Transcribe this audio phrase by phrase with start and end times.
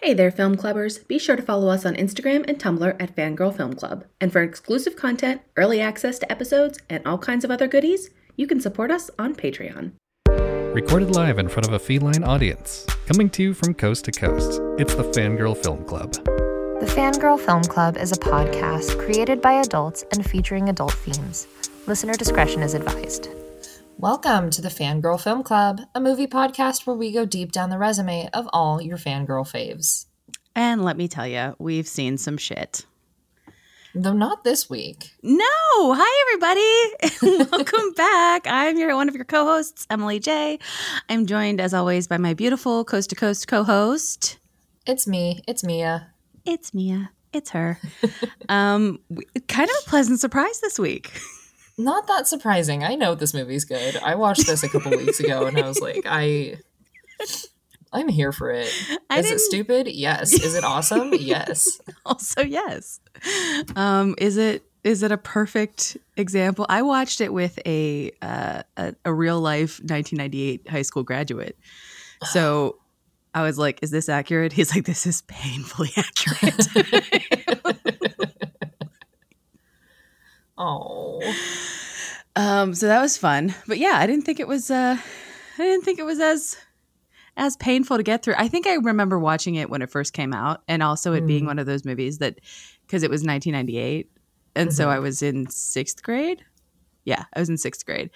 [0.00, 1.06] Hey there, film clubbers.
[1.08, 4.04] Be sure to follow us on Instagram and Tumblr at Fangirl Film Club.
[4.20, 8.46] And for exclusive content, early access to episodes, and all kinds of other goodies, you
[8.46, 9.90] can support us on Patreon.
[10.72, 14.60] Recorded live in front of a feline audience, coming to you from coast to coast.
[14.78, 16.12] It's the Fangirl Film Club.
[16.12, 21.48] The Fangirl Film Club is a podcast created by adults and featuring adult themes.
[21.88, 23.30] Listener discretion is advised.
[24.00, 27.78] Welcome to the Fangirl Film Club, a movie podcast where we go deep down the
[27.78, 30.06] resume of all your fangirl faves.
[30.54, 32.86] And let me tell you, we've seen some shit.
[33.96, 35.14] Though not this week.
[35.24, 37.46] No, hi everybody.
[37.50, 38.42] Welcome back.
[38.46, 40.60] I'm your one of your co-hosts, Emily J.
[41.08, 44.38] I'm joined as always by my beautiful coast to coast co-host.
[44.86, 45.42] It's me.
[45.48, 46.12] It's Mia.
[46.44, 47.10] It's Mia.
[47.32, 47.80] It's her.
[48.48, 49.00] um,
[49.48, 51.20] kind of a pleasant surprise this week.
[51.78, 52.82] Not that surprising.
[52.84, 53.96] I know this movie's good.
[53.98, 56.58] I watched this a couple weeks ago and I was like, I
[57.92, 58.68] I'm here for it.
[59.08, 59.86] I Is it didn't- stupid?
[59.88, 60.32] Yes.
[60.32, 61.14] Is it awesome?
[61.18, 61.80] yes.
[62.04, 63.00] Also, yes.
[63.76, 66.66] Um, is it is it a perfect example?
[66.68, 71.56] I watched it with a uh, a, a real life 1998 high school graduate.
[72.24, 72.76] So
[73.34, 76.66] I was like, "Is this accurate?" He's like, "This is painfully accurate."
[80.58, 81.20] Oh.
[82.36, 83.54] um, so that was fun.
[83.66, 84.70] But yeah, I didn't think it was.
[84.70, 84.96] Uh,
[85.58, 86.56] I didn't think it was as
[87.36, 88.34] as painful to get through.
[88.36, 91.44] I think I remember watching it when it first came out, and also it being
[91.44, 91.48] Mm.
[91.48, 92.40] one of those movies that
[92.86, 94.10] because it was 1998,
[94.56, 94.90] and so Mhm.
[94.90, 96.44] I was in sixth grade.
[97.04, 98.10] Yeah, I was in sixth grade,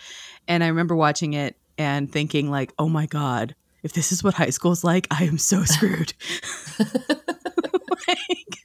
[0.48, 4.34] and I remember watching it and thinking like, "Oh my god." If this is what
[4.34, 6.14] high school's like, I am so screwed.
[6.78, 8.61] like,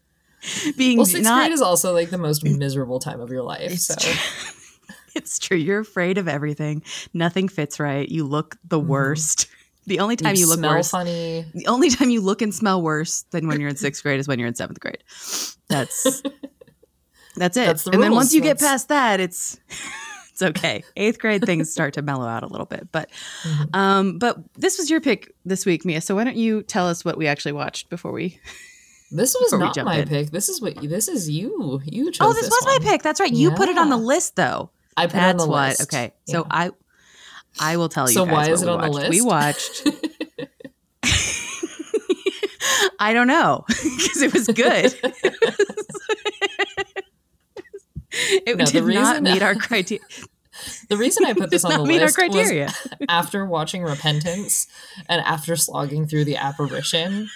[0.77, 3.71] being Well, sixth not grade is also like the most miserable time of your life.
[3.71, 4.13] It's so true.
[5.15, 5.57] it's true.
[5.57, 6.83] You're afraid of everything.
[7.13, 8.07] Nothing fits right.
[8.07, 8.85] You look the Mhm.
[8.87, 9.47] worst.
[9.87, 11.45] The only time you, you, look smell worse, funny.
[11.53, 14.27] the only time you look and smell worse than when you're in sixth grade is
[14.27, 15.01] when you're in seventh grade.
[15.69, 16.21] That's
[17.37, 17.65] that's it.
[17.67, 19.57] That's the and then once you get past that, it's
[20.31, 20.83] it's okay.
[20.97, 22.89] Eighth grade things start to mellow out a little bit.
[22.91, 23.09] But
[23.45, 23.75] Mhm.
[23.77, 26.01] um, but this was your pick this week, Mia.
[26.01, 28.41] So why don't you tell us what we actually watched before we?
[29.11, 30.07] This was Before not my in.
[30.07, 30.31] pick.
[30.31, 31.79] This is what this is you.
[31.85, 32.83] You chose Oh, this, was one.
[32.83, 33.01] my pick.
[33.03, 33.31] That's right.
[33.31, 34.69] You put it on the list, though.
[34.97, 35.69] I put That's it on the what.
[35.69, 35.81] list.
[35.83, 36.71] Okay, so I
[37.59, 38.13] I will tell you.
[38.15, 39.09] So guys why what is it we on the watched.
[39.09, 39.87] We watched.
[42.99, 44.93] I don't know because it was good.
[48.11, 50.03] it No, did not meet our criteria.
[50.89, 52.73] The reason I put this on the meet our list was criteria.
[53.07, 54.65] after watching Repentance
[55.07, 57.29] and after slogging through the apparition,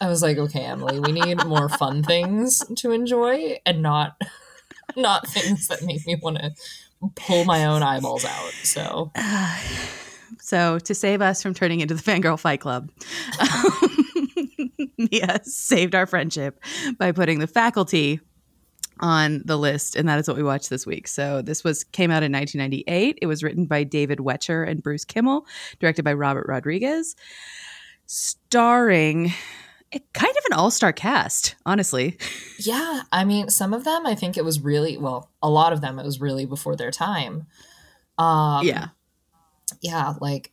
[0.00, 4.20] I was like, okay, Emily, we need more fun things to enjoy and not
[4.96, 6.52] not things that make me want to
[7.16, 8.52] pull my own eyeballs out.
[8.62, 9.12] So
[10.38, 12.90] so to save us from turning into the fangirl fight club,
[14.98, 16.62] Mia saved our friendship
[16.98, 18.20] by putting the faculty
[19.00, 21.08] on the list, and that is what we watched this week.
[21.08, 23.18] So this was came out in 1998.
[23.20, 25.46] It was written by David Wechter and Bruce Kimmel,
[25.78, 27.16] directed by Robert Rodriguez,
[28.06, 29.32] starring
[30.12, 32.16] kind of an all-star cast, honestly.
[32.58, 35.80] yeah, I mean, some of them I think it was really well, a lot of
[35.80, 37.46] them it was really before their time.
[38.18, 38.88] Um, yeah.
[39.80, 40.14] yeah.
[40.20, 40.52] Like,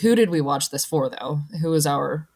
[0.00, 1.40] who did we watch this for though?
[1.60, 2.28] Who was our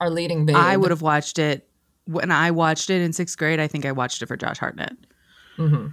[0.00, 0.56] our leading babe?
[0.56, 1.68] I would have watched it
[2.06, 3.60] when I watched it in sixth grade.
[3.60, 4.96] I think I watched it for Josh Hartnett.
[5.58, 5.88] Mm-hmm.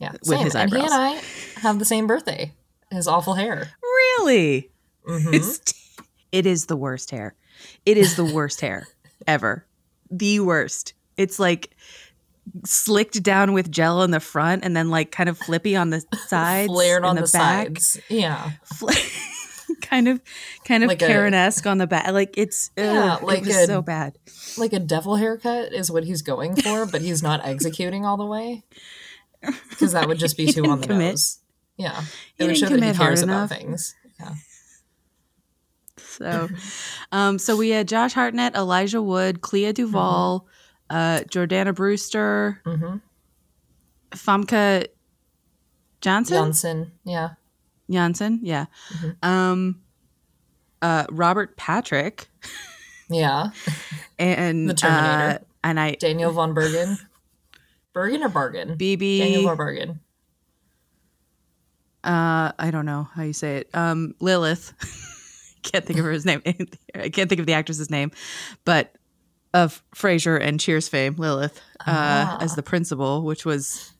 [0.00, 0.44] Yeah, With same.
[0.44, 1.20] his and he and I
[1.60, 2.52] have the same birthday.
[2.90, 3.68] His awful hair.
[3.82, 4.70] Really?
[5.08, 5.32] Mhm.
[5.34, 5.60] It's
[6.32, 7.34] it is the worst hair.
[7.86, 8.86] It is the worst hair
[9.26, 9.66] ever.
[10.10, 10.94] The worst.
[11.16, 11.70] It's like
[12.64, 16.02] slicked down with gel in the front and then like kind of flippy on the
[16.26, 16.66] sides.
[16.68, 17.66] flared on and the, back.
[17.80, 18.00] sides.
[18.08, 18.90] Yeah, Fl-
[19.80, 20.20] kind of
[20.66, 22.12] kind of Like Karen-esque on the back.
[22.12, 24.18] Like it's uh, Yeah, ugh, like it a- so bad.
[24.58, 28.26] like a devil haircut is what he's going for, but he's not executing all the
[28.26, 28.62] way
[29.70, 31.12] because that would just be too on the commit.
[31.12, 31.38] nose.
[31.76, 32.02] Yeah,
[32.36, 33.50] He it would show that he cares about enough.
[33.50, 33.94] things.
[34.20, 34.34] Yeah,
[36.18, 36.48] So,
[37.12, 40.46] um, so we had Josh Hartnett, Elijah Wood, Clea Duvall,
[40.90, 42.96] uh, Jordana Brewster, mm-hmm.
[44.12, 44.86] Famke
[46.00, 46.92] Johnson, Johnson.
[47.04, 47.30] Yeah,
[47.90, 49.24] Janssen, yeah, Mhm.
[49.26, 49.80] um,
[50.82, 52.28] uh, Robert Patrick,
[53.10, 53.50] yeah.
[54.18, 55.40] and The Terminator.
[55.42, 56.98] uh, and I Daniel von Bergen.
[57.92, 58.76] Bergen or Bargain?
[58.76, 59.18] BB.
[59.18, 60.00] Daniel von Bergen.
[62.04, 63.70] uh, I don't know how you say it.
[63.74, 64.72] Um, Lilith.
[65.64, 66.42] can't think of her name.
[66.94, 68.12] I can't think of the actress's name,
[68.64, 68.94] but
[69.52, 72.38] of Frasier and Cheers fame, Lilith, uh, Ah.
[72.40, 73.92] as the principal, which was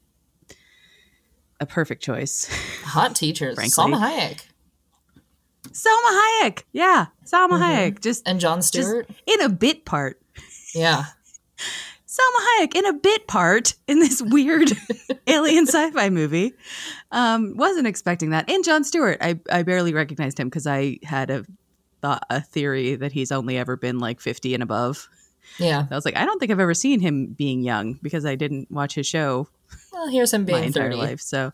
[1.61, 2.49] a perfect choice.
[2.85, 3.55] Hot teachers.
[3.55, 3.71] Frankly.
[3.71, 4.41] Salma Hayek.
[5.73, 6.63] Selma Hayek.
[6.73, 7.63] Yeah, Selma Mhm.
[7.63, 8.01] Hayek.
[8.01, 9.09] Just And Jon Stewart.
[9.27, 10.21] in a bit part.
[10.75, 11.07] yeah.
[12.15, 14.71] Selma Hayek in a bit part in this weird
[15.27, 16.53] alien sci-fi movie.
[17.11, 18.49] Um, wasn't expecting that.
[18.49, 21.45] And Jon Stewart, I, I barely recognized him because I had a
[22.03, 25.09] thought a theory that he's only ever been like 50 and above.
[25.59, 25.87] Yeah.
[25.91, 28.71] I was like, I don't think I've ever seen him being young because I didn't
[28.71, 29.49] watch his show
[29.93, 30.97] Well, here's him my being entire 30.
[30.97, 31.21] life.
[31.21, 31.53] So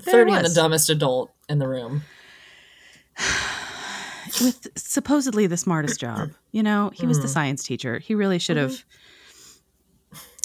[0.00, 2.04] 30 and the dumbest adult in the room.
[4.40, 7.32] with supposedly the smartest job, you know, he was the Mhm.
[7.32, 7.98] science teacher.
[7.98, 8.84] He really should have.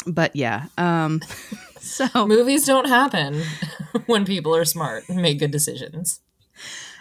[0.08, 1.22] But yeah, um,
[1.80, 3.42] so Movies don't happen
[4.06, 6.22] when people are smart and make good decisions.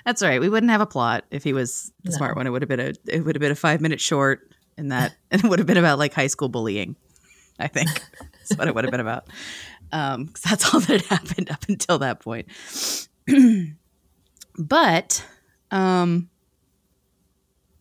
[0.05, 0.41] That's all right.
[0.41, 2.17] We wouldn't have a plot if he was the No.
[2.19, 2.47] smart one.
[2.47, 4.41] It would have been a it would have been a five minute short,
[4.77, 6.97] and that and it would have been about like high school bullying.
[7.59, 7.89] I think
[8.33, 9.29] that's what it would have been about.
[9.93, 12.49] Um, cause that's all that happened up until that point.
[14.59, 15.25] but,
[15.71, 16.29] um,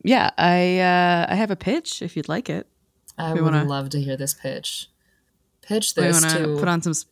[0.03, 2.67] yeah, I uh, I have a pitch if you'd like it.
[3.17, 4.87] I We would wanna- love to hear this pitch.
[5.61, 6.91] Pitch this to put on some.
[6.91, 7.05] s-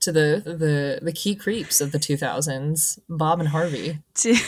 [0.00, 3.98] to the the the key creeps of the 2000s, Bob and Harvey.
[4.14, 4.34] To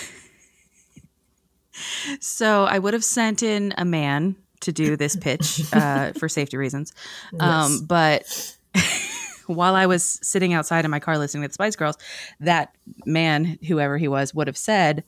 [2.20, 6.56] so I would have sent in a man to do this pitch uh, for safety
[6.56, 6.92] reasons.
[7.38, 7.80] Um, Yes.
[7.80, 8.56] but
[9.46, 11.96] while I was sitting outside in my car listening to the Spice Girls,
[12.40, 12.74] that
[13.06, 15.04] man, whoever he was, would have said,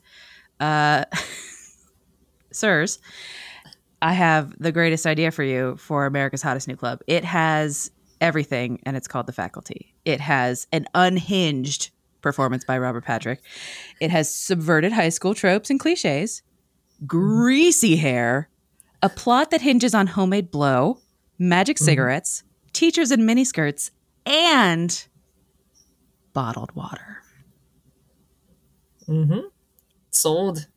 [0.59, 1.05] uh,
[2.51, 2.99] "Sirs,
[4.01, 7.01] I have the greatest idea for you for America's Hottest New Club.
[7.07, 9.93] It has everything, and it's called The Faculty.
[10.05, 13.41] It has an unhinged performance by Robert Patrick.
[13.99, 16.41] It has subverted high school tropes and cliches,
[17.05, 18.49] greasy hair,
[19.01, 20.99] a plot that hinges on homemade blow,
[21.37, 22.43] magic cigarettes,
[22.73, 23.91] teachers in miniskirts,
[24.25, 25.07] and
[26.33, 27.23] bottled water.
[29.07, 29.47] Mm-hmm.
[30.11, 30.67] Sold.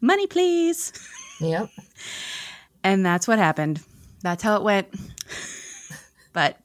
[0.00, 0.92] Money, please.
[1.42, 1.70] Yep.
[2.84, 3.80] And that's what happened.
[4.22, 4.88] That's how it went.
[6.32, 6.58] but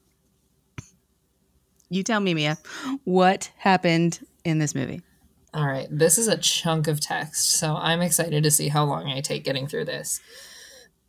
[1.88, 2.58] you tell me, Mia,
[3.04, 5.02] what happened in this movie?
[5.54, 5.88] All right.
[5.90, 9.44] This is a chunk of text, so I'm excited to see how long I take
[9.44, 10.20] getting through this.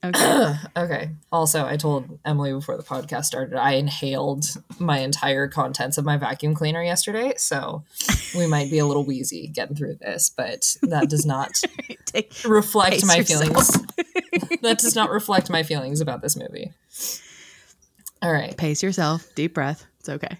[0.03, 0.55] Okay.
[0.77, 1.09] okay.
[1.31, 4.45] Also, I told Emily before the podcast started, I inhaled
[4.79, 7.83] my entire contents of my vacuum cleaner yesterday, so
[8.35, 11.51] we might be a little wheezy getting through this, but that does not
[12.05, 13.43] Take, reflect my yourself.
[13.43, 13.71] feelings.
[14.61, 16.71] that does not reflect my feelings about this movie.
[18.21, 18.55] All right.
[18.57, 19.27] pace yourself.
[19.35, 19.85] Deep breath.
[19.99, 20.37] It's okay.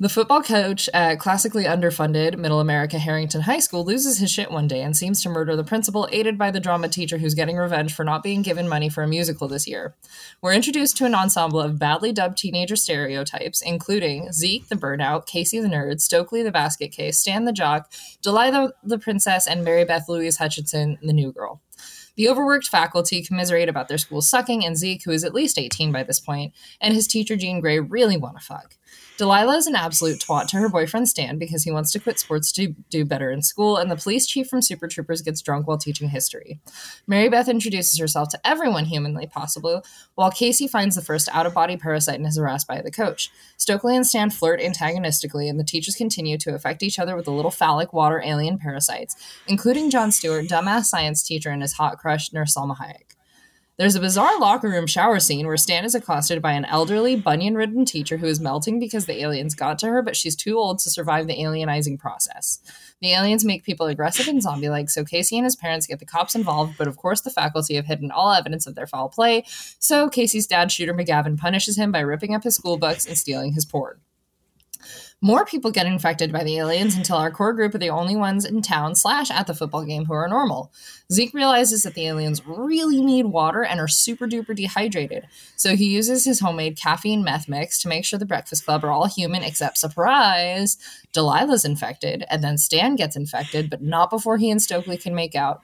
[0.00, 4.68] The football coach at classically underfunded Middle America Harrington High School loses his shit one
[4.68, 7.92] day and seems to murder the principal, aided by the drama teacher who's getting revenge
[7.92, 9.96] for not being given money for a musical this year.
[10.40, 15.58] We're introduced to an ensemble of badly dubbed teenager stereotypes, including Zeke the burnout, Casey
[15.58, 17.90] the nerd, Stokely the basket case, Stan the jock,
[18.22, 21.60] Delilah the princess, and Mary Beth Louise Hutchinson the new girl.
[22.14, 25.90] The overworked faculty commiserate about their school sucking, and Zeke, who is at least 18
[25.90, 28.76] by this point, and his teacher Jean Grey really want to fuck.
[29.18, 32.52] Delilah is an absolute twat to her boyfriend Stan because he wants to quit sports
[32.52, 35.76] to do better in school, and the police chief from Super Troopers gets drunk while
[35.76, 36.60] teaching history.
[37.08, 39.84] Mary Beth introduces herself to everyone humanly possible,
[40.14, 43.32] while Casey finds the first out of body parasite and is harassed by the coach.
[43.56, 47.32] Stokely and Stan flirt antagonistically, and the teachers continue to affect each other with the
[47.32, 49.16] little phallic water alien parasites,
[49.48, 53.07] including Jon Stewart, dumbass science teacher, and his hot crush, Nurse Salma Hayek.
[53.78, 57.54] There's a bizarre locker room shower scene where Stan is accosted by an elderly, bunion
[57.54, 60.80] ridden teacher who is melting because the aliens got to her, but she's too old
[60.80, 62.58] to survive the alienizing process.
[63.00, 66.06] The aliens make people aggressive and zombie like, so Casey and his parents get the
[66.06, 69.44] cops involved, but of course the faculty have hidden all evidence of their foul play,
[69.78, 73.52] so Casey's dad, Shooter McGavin, punishes him by ripping up his school books and stealing
[73.52, 74.00] his porn.
[75.20, 78.44] More people get infected by the aliens until our core group are the only ones
[78.44, 80.70] in town slash at the football game who are normal.
[81.12, 85.86] Zeke realizes that the aliens really need water and are super duper dehydrated, so he
[85.86, 89.42] uses his homemade caffeine meth mix to make sure the Breakfast Club are all human
[89.42, 90.78] except surprise,
[91.12, 95.34] Delilah's infected, and then Stan gets infected, but not before he and Stokely can make
[95.34, 95.62] out.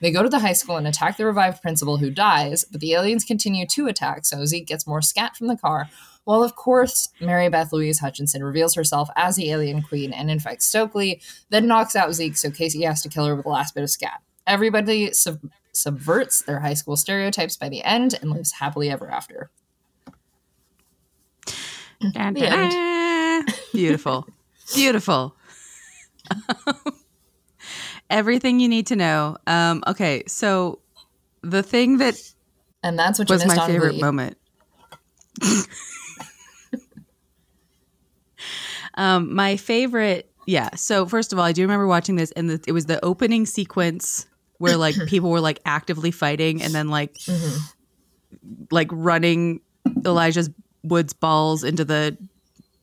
[0.00, 2.92] They go to the high school and attack the revived principal who dies, but the
[2.92, 5.88] aliens continue to attack, so Zeke gets more scat from the car.
[6.24, 10.66] While, of course, Mary Beth Louise Hutchinson reveals herself as the alien queen and infects
[10.66, 13.82] Stokely, then knocks out Zeke, so Casey has to kill her with the last bit
[13.82, 14.22] of scat.
[14.46, 19.50] Everybody sub- subverts their high school stereotypes by the end and lives happily ever after.
[22.12, 23.44] Dun, dun, dun.
[23.72, 24.26] Beautiful.
[24.74, 25.34] Beautiful.
[28.10, 29.36] Everything you need to know.
[29.46, 30.78] Um, okay, so
[31.42, 32.14] the thing that
[32.82, 34.00] And that's what you was missed my on favorite Glee.
[34.00, 34.36] moment.
[38.94, 40.70] um, my favorite yeah.
[40.74, 43.46] So first of all, I do remember watching this, and the, it was the opening
[43.46, 44.26] sequence
[44.58, 47.60] where like people were like actively fighting, and then like Mhm.
[48.70, 49.60] like running
[50.04, 50.50] Elijah's
[50.82, 52.16] Woods balls into the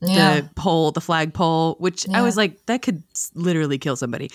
[0.01, 0.39] Yeah.
[0.41, 3.03] the pole, the flag pole, which I was like, that could
[3.35, 4.31] literally kill somebody.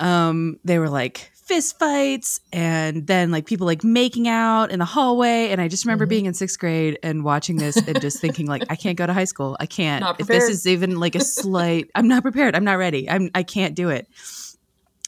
[0.00, 4.84] Um, they were like fist fights, and then like people like making out in the
[4.84, 5.50] hallway.
[5.50, 6.08] And I just remember Mhm.
[6.08, 9.12] being in sixth grade and watching this and just thinking like, I can't go to
[9.12, 9.56] high school.
[9.60, 10.04] I can't.
[10.18, 12.54] If this is even like a slight, I'm not prepared.
[12.56, 13.08] I'm not ready.
[13.08, 14.08] I'm I can't do it.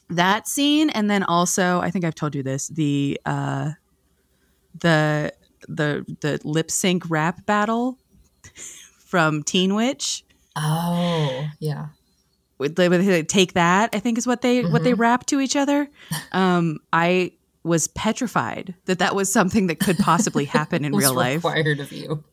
[0.09, 3.71] That scene, and then also, I think I've told you this the uh,
[4.79, 5.33] the
[5.67, 7.97] the the lip sync rap battle
[9.05, 10.23] from Teen Witch.
[10.55, 11.87] Oh, yeah.
[11.87, 13.89] Would they, would they take that?
[13.93, 14.99] I think is what they what they Mhm.
[14.99, 15.89] rap to each other.
[16.31, 17.31] Um, I
[17.63, 21.35] was petrified that that was something that could possibly happen in real life.
[21.43, 22.23] required of you.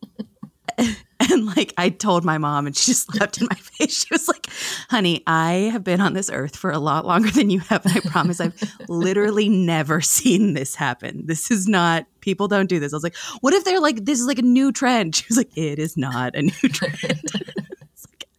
[1.30, 4.04] And like I told my mom, and she just laughed in my face.
[4.04, 4.46] She was like,
[4.90, 7.96] "Honey, I have been on this earth for a lot longer than you have, and
[7.96, 8.52] I promise I've
[8.88, 11.24] literally never seen this happen.
[11.26, 14.20] This is not people don't do this." I was like, "What if they're like this
[14.20, 17.22] is like a new trend?" She was like, "It is not a new trend."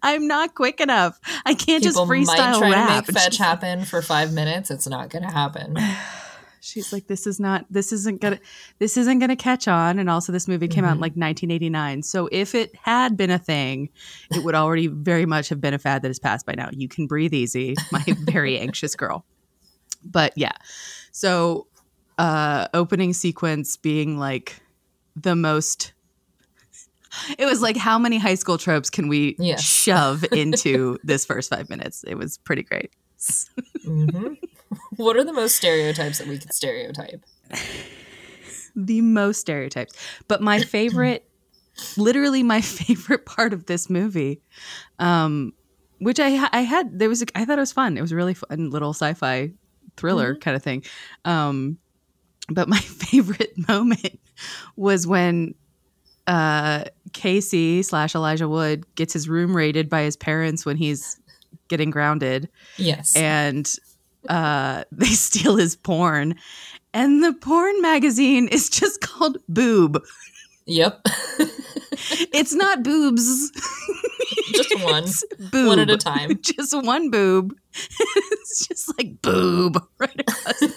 [0.06, 1.20] I'm not quick enough.
[1.46, 3.06] I can't People just freestyle might try rap.
[3.06, 4.72] to make fetch happen for five minutes.
[4.72, 5.78] It's not going to happen.
[6.62, 8.40] She's like, this is not, this isn't gonna,
[8.80, 10.00] this isn't gonna catch on.
[10.00, 11.02] And also, this movie came out in Mhm.
[11.02, 12.02] like 1989.
[12.02, 13.90] So if it had been a thing,
[14.32, 16.70] it would already very much have been a fad that has passed by now.
[16.72, 19.26] You can breathe easy, my very anxious girl.
[20.04, 20.54] But yeah,
[21.12, 21.68] so
[22.18, 24.60] uh opening sequence being like
[25.16, 25.94] the most.
[27.40, 29.64] It was like, how many high school tropes can we Yes.
[29.64, 32.04] shove into this first five minutes?
[32.08, 32.92] It was pretty great.
[33.84, 34.34] hmm
[34.98, 37.26] What are the most stereotypes that we could stereotype?
[38.76, 39.94] the most stereotypes.
[40.28, 41.28] But my favorite,
[41.98, 44.42] literally my favorite part of this movie,
[45.00, 45.54] um,
[46.00, 47.98] which I I had there was a, I thought it was fun.
[47.98, 49.52] It was a really fun little sci-fi
[49.98, 50.84] thriller kind of thing.
[51.24, 51.78] Um,
[52.50, 54.20] but my favorite moment
[54.76, 55.56] was when
[56.28, 56.84] uh,
[57.16, 61.20] Casey slash Elijah Wood gets his room raided by his parents when he's
[61.70, 63.16] getting grounded Yes.
[63.16, 63.68] and
[64.30, 66.36] uh, they steal his porn.
[66.94, 70.04] And the porn magazine is just called Boob.
[70.68, 71.02] yep.
[72.34, 73.52] It's not boobs.
[74.54, 75.06] Just one.
[75.50, 75.68] Boob.
[75.68, 76.38] One at a time.
[76.42, 77.56] Just one boob.
[77.74, 80.62] it's just like boob right across.
[80.62, 80.68] You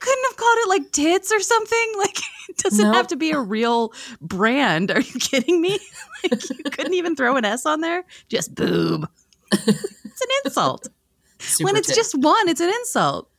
[0.00, 1.92] couldn't have called it like tits or something.
[1.98, 2.16] Like
[2.58, 2.94] doesn't Nope.
[2.94, 4.90] have to be a real brand.
[4.90, 5.78] Are you kidding me?
[6.30, 8.04] Like you couldn't even throw an S on there.
[8.28, 9.08] Just boob.
[9.52, 10.88] It's an insult.
[11.38, 11.96] Super when it's tit.
[11.96, 13.30] just one, it's an insult.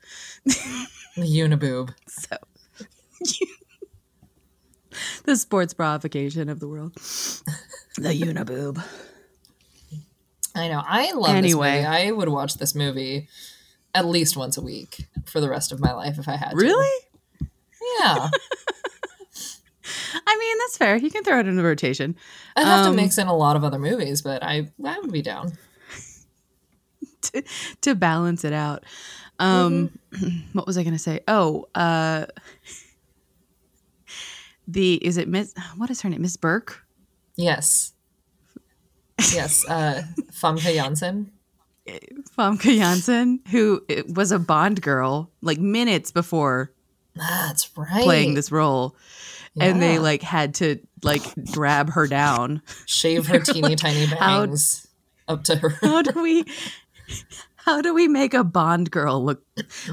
[0.45, 0.53] the
[1.17, 1.93] uniboob.
[2.07, 2.38] So,
[5.25, 6.93] the sports bravocation of the world.
[7.97, 8.81] The uniboob.
[10.55, 10.81] I know.
[10.85, 11.71] I love Anyway.
[11.79, 11.85] this movie.
[12.07, 13.27] I would watch this movie
[13.93, 16.55] at least once a week for the rest of my life if I had to.
[16.55, 17.03] Really?
[17.99, 18.29] Yeah.
[20.27, 20.96] I mean, that's fair.
[20.96, 22.15] You can throw it in the rotation.
[22.55, 25.12] I'd have Um, to mix in a lot of other movies, but I I would
[25.12, 25.53] be down.
[27.22, 27.43] to,
[27.81, 28.84] to balance it out.
[29.39, 29.98] Um,
[30.53, 31.22] what was I going to say?
[31.27, 32.25] Oh, uh,
[34.67, 35.53] the is it Miss?
[35.77, 36.22] What is her name?
[36.22, 36.84] Miss Burke.
[37.36, 37.93] Yes.
[39.34, 39.65] Yes.
[39.67, 41.31] Uh Famke Janssen.
[42.38, 46.72] Famke Janssen, who uh, was a Bond girl, like minutes before
[47.15, 48.03] That's right.
[48.03, 48.96] playing this role,
[49.61, 52.61] and they like had to like grab her down.
[52.85, 54.87] shave her teeny tiny How- bangs
[55.27, 55.69] up to her.
[55.81, 56.45] How do we?
[57.55, 59.43] How do we make a Bond girl look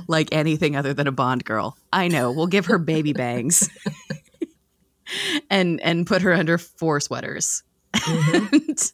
[0.07, 1.77] like anything other than a Bond girl?
[1.93, 2.31] I know.
[2.33, 3.69] We'll give her baby bangs.
[5.51, 7.63] and and put her under four sweaters.
[7.95, 8.93] Mhm.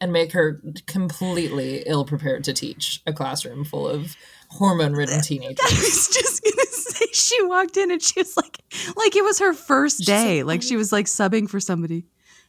[0.00, 4.16] and make her completely ill prepared to teach a classroom full of
[4.50, 5.64] hormone ridden I teenagers.
[5.70, 6.66] was just gonna
[7.12, 8.58] she walked in and she was like
[8.96, 10.42] like it was her first She's day.
[10.42, 12.06] like, Like she was like subbing for somebody.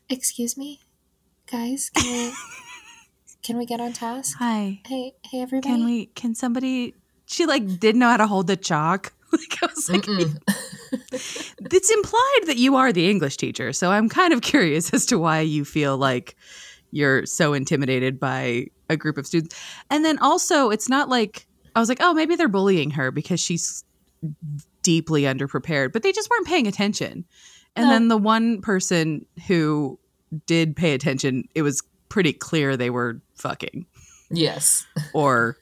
[0.10, 0.80] Excuse me,
[1.52, 1.90] guys.
[1.94, 2.34] Can we
[3.44, 4.38] can we get on task?
[4.40, 4.82] Hi.
[4.86, 5.74] Hey, hey, everybody.
[5.74, 9.14] Can we can somebody she like didn't know how to hold the chalk.
[9.34, 10.06] Like I was like
[11.12, 13.74] it's implied that you are the English teacher.
[13.74, 16.36] So I'm kind of curious as to why you feel like
[16.92, 19.60] you're so intimidated by a group of students.
[19.90, 23.40] And then also, it's not like I was like, oh, maybe they're bullying her because
[23.40, 23.84] she's
[24.82, 27.26] deeply underprepared, but they just weren't paying attention.
[27.76, 27.92] And No.
[27.94, 30.00] then the one person who
[30.46, 33.86] did pay attention, it was pretty clear they were fucking
[34.30, 34.86] Yes.
[35.14, 35.58] or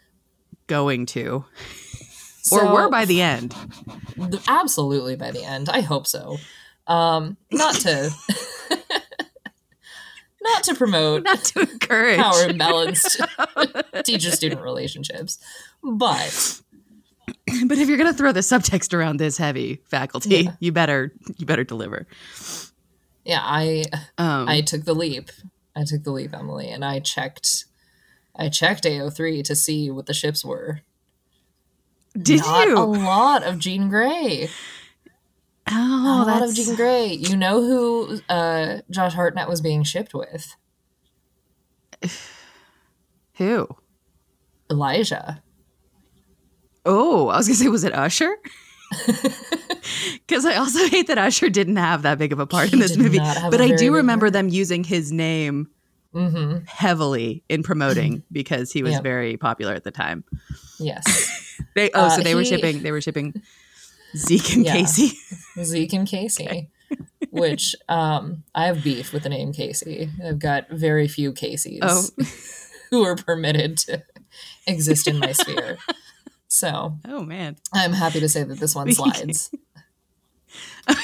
[0.67, 1.45] going to,
[2.41, 3.55] So, or were by the end.
[4.47, 5.69] absolutely by the end.
[5.69, 6.37] I hope so.
[6.87, 8.11] Um, not to
[10.41, 15.37] not to promote not to encourage power imbalanced teacher student relationships,
[15.83, 16.61] but
[17.65, 20.55] but if you're gonna throw the subtext around this heavy faculty, Yeah.
[20.59, 22.07] you better you better deliver.
[23.25, 23.85] yeah, I
[24.17, 25.29] Um, I took the leap.
[25.75, 27.65] I took the leap, Emily, and I checked.
[28.35, 30.81] I checked AO3 to see what the ships were.
[32.19, 32.77] did Not you?
[32.77, 34.49] a lot of Jean Grey.
[35.69, 37.13] oh, a lot of Jean Grey.
[37.13, 40.55] You know who uh, Josh Hartnett was being shipped with?
[43.35, 43.67] who?
[44.69, 45.41] Elijah.
[46.85, 48.33] Oh, I was gonna say, was it Usher?
[50.27, 52.95] Because I also hate that Usher didn't have that big of a part in this
[52.95, 53.19] movie.
[53.19, 54.33] But I do remember part.
[54.33, 55.67] them using his name
[56.13, 59.03] hmm heavily in promoting because he was Yep.
[59.03, 60.23] very popular at the time.
[60.79, 61.03] Yes.
[61.75, 63.33] They oh, so Uh, they were shipping they were shipping
[64.15, 64.73] Zeke and Yeah.
[64.73, 65.17] Casey.
[65.63, 66.69] Zeke and Casey.
[67.29, 70.09] Which um, I have beef with the name Casey.
[70.25, 72.03] I've got very few Caseys Oh.
[72.89, 74.03] who are permitted to
[74.67, 75.77] exist in my sphere.
[76.53, 77.55] So Oh man.
[77.73, 79.49] I'm happy to say that this one slides.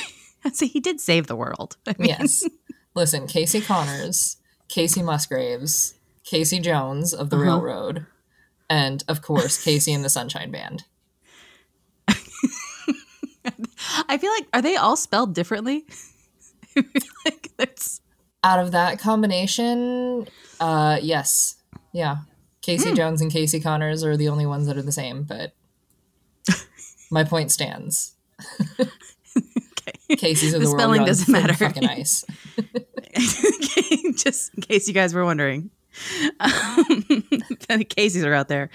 [0.54, 1.76] So he did save the world.
[1.88, 2.48] I mean, Yes.
[2.96, 4.38] Listen, Casey Connors,
[4.70, 7.46] Kacey Musgraves, Casey Jones of the Uh-huh.
[7.46, 8.06] Railroad,
[8.70, 10.84] and of course, KC and the Sunshine Band.
[14.10, 15.86] I feel like are they all spelled differently?
[17.26, 18.00] Like that's
[18.44, 20.28] Out of that combination,
[20.62, 21.56] uh, yes.
[21.94, 22.18] Yeah.
[22.68, 22.96] Casey Hmm.
[22.96, 25.54] Jones and Casey Connors are the only ones that are the same, but
[27.10, 28.14] my point stands.
[28.78, 30.18] okay.
[30.18, 31.54] Casey's of The the, world spelling doesn't matter.
[31.54, 32.26] Fucking ice.
[34.18, 35.70] Just in case you guys were wondering.
[36.42, 36.50] Um,
[36.90, 38.70] the Caseys are out there.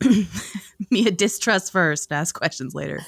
[0.90, 3.00] Mia distrust first, ask questions later.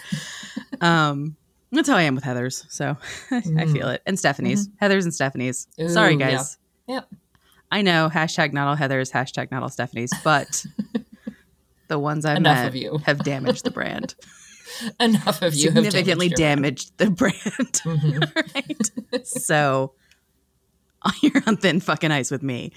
[0.81, 1.37] Um,
[1.73, 2.65] that's how I am with Heather's.
[2.69, 2.97] So
[3.33, 4.01] I feel it.
[4.07, 4.69] And Stephanie's.
[4.79, 5.67] Heather's and Stephanie's.
[5.89, 6.21] Sorry, Mm-hmm.
[6.21, 6.31] Yeah.
[6.37, 6.57] guys.
[6.87, 7.09] Yep.
[7.71, 8.09] I know.
[8.13, 10.65] Hashtag not all Heather's, hashtag not all Stephanie's, but
[11.89, 12.99] the ones I've Enough met of you.
[13.05, 14.15] have damaged the brand.
[15.01, 17.17] Enough of you have Significantly damaged brand.
[17.27, 18.91] damaged the brand.
[19.13, 19.27] right?
[19.27, 19.95] So
[21.23, 22.73] you're on thin fucking ice with me.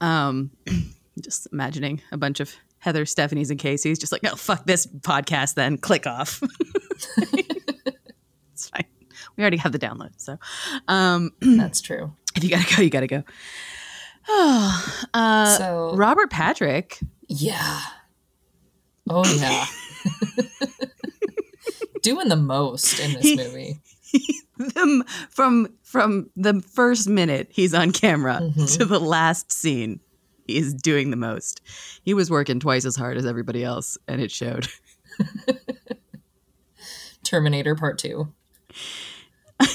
[0.00, 0.50] Um,
[1.20, 5.54] just imagining a bunch of Heather, Stephanie's, and Casey's just like, no, fuck this podcast
[5.54, 5.78] then.
[5.78, 6.42] Click off.
[8.52, 8.84] it's fine.
[9.36, 10.12] We already have the download.
[10.16, 10.36] So
[10.88, 12.12] um, That's true.
[12.36, 13.22] if you gotta go, you gotta go.
[14.28, 16.98] Oh, uh, So- Robert Patrick.
[17.28, 17.80] Yeah.
[19.08, 19.66] Oh yeah.
[22.02, 23.80] Doing the most in this movie.
[24.74, 28.40] them from from the first minute he's on camera
[28.74, 29.98] to the last scene
[30.46, 31.62] he is doing the most
[32.02, 34.68] he was working twice as hard as everybody else and it showed
[37.24, 38.32] Terminator Part Two.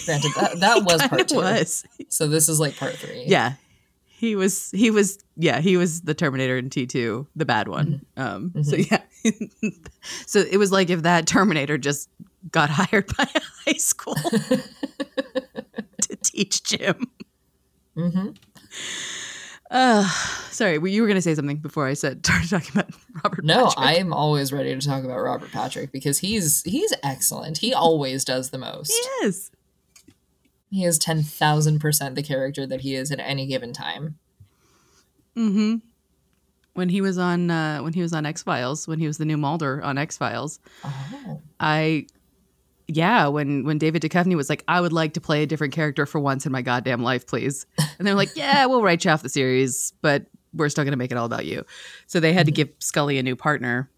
[0.05, 1.35] Granted, that, that was part two.
[1.37, 3.23] was So this is like part three.
[3.25, 3.53] yeah
[4.17, 8.03] he was he was yeah he was the terminator in t2 the bad one.
[8.17, 9.01] Um so yeah.
[10.25, 12.09] So it was like if that terminator just
[12.51, 14.15] got hired by a high school
[16.01, 17.05] to teach gym.
[17.95, 18.29] Hmm
[19.69, 20.07] uh
[20.49, 22.89] sorry well, you were gonna say something before i said started talking about
[23.21, 23.97] robert No, Patrick.
[23.99, 27.57] I'm always ready to talk about Robert Patrick because he's he's excellent.
[27.57, 28.91] He always does the most.
[28.93, 29.51] he is
[30.69, 34.17] He is ten thousand percent the character that he is at any given time.
[35.35, 35.75] Mm-hmm.
[36.73, 39.25] When he was on uh, when he was on X Files, when he was the
[39.25, 41.41] new Mulder on X Files, Oh.
[41.59, 42.05] I
[42.87, 46.05] yeah, when when David Duchovny was like, I would like to play a different character
[46.05, 47.65] for once in my goddamn life, please.
[47.97, 51.11] And they're like, Yeah, we'll write you off the series, but we're still gonna make
[51.11, 51.65] it all about you.
[52.07, 53.89] So they had to give Scully a new partner,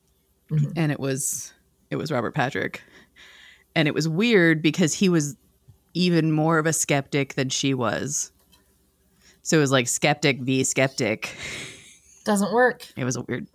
[0.49, 0.73] Mhm.
[0.75, 1.53] and it was
[1.89, 2.81] it was Robert Patrick.
[3.75, 5.35] And it was weird because he was
[5.93, 8.31] even more of a skeptic than she was.
[9.41, 11.35] So it was like skeptic v skeptic.
[12.25, 12.85] Doesn't work.
[12.95, 13.47] It was a weird.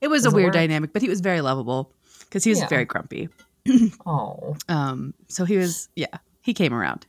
[0.00, 0.54] It was Doesn't a weird work.
[0.54, 2.68] dynamic, but he was very lovable because he was Yeah.
[2.68, 3.28] very grumpy.
[4.06, 4.56] Oh.
[4.70, 6.06] Um, so he was, yeah,
[6.40, 7.06] he came around.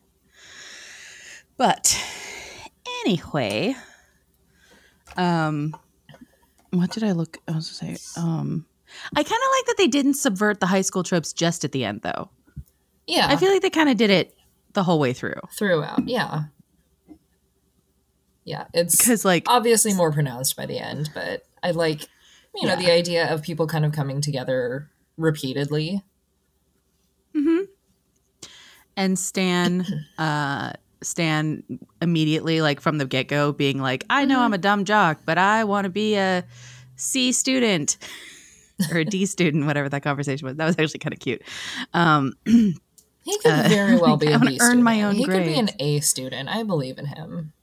[1.55, 1.97] But
[3.05, 3.75] anyway,
[5.15, 5.75] um,
[6.71, 7.37] what did I look?
[7.47, 8.65] I was say, um,
[9.15, 11.85] I kind of like that they didn't subvert the high school tropes just at the
[11.85, 12.29] end, though.
[13.07, 13.27] Yeah.
[13.29, 14.35] I feel like they kind of did it
[14.79, 16.07] the whole way through throughout.
[16.07, 16.43] Yeah.
[18.45, 22.03] Yeah, it's because, like, obviously more pronounced by the end, but I like,
[22.55, 22.79] you know, Yeah.
[22.79, 26.01] the idea of people kind of coming together repeatedly.
[27.35, 27.59] Hmm.
[28.97, 29.85] and Stan,
[30.17, 30.71] uh,
[31.03, 31.63] Stan
[32.01, 35.37] immediately, like from the get go, being like, "I know I'm a dumb jock, but
[35.37, 36.43] I want to be a
[36.95, 37.97] C student
[38.91, 41.41] or a D student, whatever that conversation was." That was actually kind of cute.
[41.93, 42.33] Um,
[43.29, 44.83] He could Uh, very well be I a earn student.
[44.83, 45.69] my own he could be an.
[45.79, 46.49] A student.
[46.49, 47.53] I believe in him.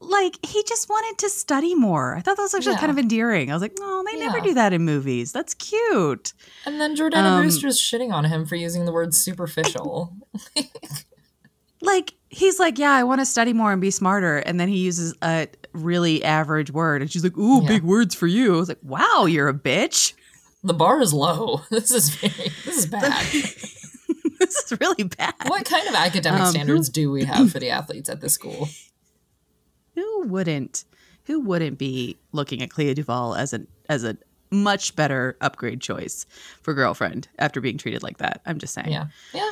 [0.00, 2.14] like he just wanted to study more.
[2.16, 2.80] I thought that was actually Yeah.
[2.80, 3.50] kind of endearing.
[3.50, 5.32] I was like, oh, they never do that in movies.
[5.32, 6.32] That's cute.
[6.66, 10.14] And then Jordana Um, Brewster's shitting on him for using the word superficial.
[11.80, 14.78] Like he's like, yeah, I want to study more and be smarter, and then he
[14.78, 17.68] uses a really average word, and she's like, ooh, Yeah.
[17.68, 18.54] big words for you.
[18.54, 20.14] I was like, wow, you're a bitch.
[20.62, 21.60] the bar is low.
[21.70, 23.22] This is very this is bad.
[24.38, 25.34] this is really bad.
[25.46, 28.68] what kind of academic Um, standards do we have for the athletes at the school?
[29.94, 30.84] Who wouldn't?
[31.26, 34.16] Who wouldn't be looking at Clea Duvall as a as a
[34.50, 36.26] much better upgrade choice
[36.62, 38.40] for girlfriend after being treated like that?
[38.46, 38.90] I'm just saying.
[38.90, 39.06] Yeah.
[39.32, 39.50] Yeah.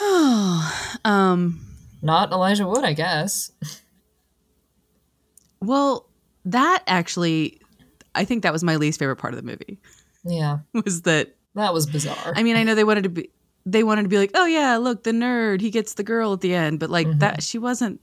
[1.04, 1.60] um.
[2.02, 3.52] Not Elijah Wood, I guess.
[5.60, 6.08] Well,
[6.46, 7.60] that actually,
[8.14, 9.78] I think that was my least favorite part of the movie.
[10.24, 10.60] Yeah.
[10.84, 11.36] Was that?
[11.56, 12.32] That was bizarre.
[12.36, 13.28] I mean, I know they wanted to be.
[13.66, 16.40] They wanted to be like, oh yeah, look, the nerd, he gets the girl at
[16.40, 18.00] the end, but like that, she wasn't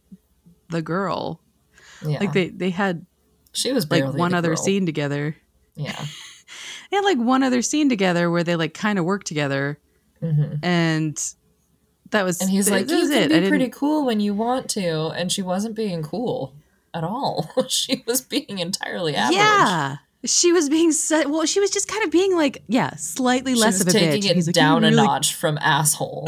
[0.70, 1.42] the girl.
[2.06, 2.20] yeah.
[2.20, 3.06] Like they they had
[3.54, 4.58] she was like one other girl.
[4.58, 5.36] scene together.
[5.76, 6.00] Yeah.
[6.90, 9.78] They had like one other scene together where they like kind of work together,
[10.24, 10.60] Mhm.
[10.64, 11.18] and
[12.12, 13.42] that was And he's like, "You can it.
[13.42, 16.56] Be pretty cool when you want to," and she wasn't being cool
[16.94, 17.52] at all.
[17.68, 19.36] she was being entirely average.
[19.38, 19.98] Yeah.
[20.26, 21.46] She was being so, well.
[21.46, 23.94] She was just kind of being like, yeah, slightly She less of a bitch.
[23.94, 26.28] taking it like, down a really-" notch from asshole,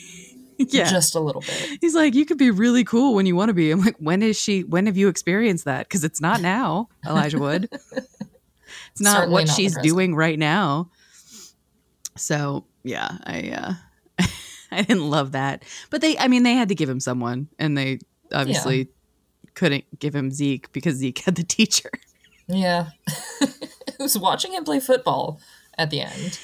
[0.58, 1.78] Yeah, just a little bit.
[1.80, 3.70] he's like, you could be really cool when you want to be.
[3.72, 4.62] I'm like, when is she?
[4.62, 5.88] When have you experienced that?
[5.88, 7.68] Because it's not now, Elijah Wood.
[7.72, 10.90] it's not Certainly what not she's doing right now.
[12.16, 13.50] So yeah, I
[14.20, 14.24] uh,
[14.70, 17.76] I didn't love that, but they, I mean, they had to give him someone, and
[17.76, 17.98] they
[18.32, 18.88] obviously
[19.54, 21.90] couldn't give him Zeke because Zeke had the teacher.
[22.46, 22.90] Yeah,
[23.98, 25.40] who's watching him play football
[25.78, 26.38] at the end?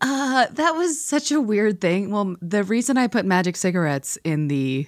[0.00, 2.10] Uh, that was such a weird thing.
[2.10, 4.86] Well, the reason I put magic cigarettes in the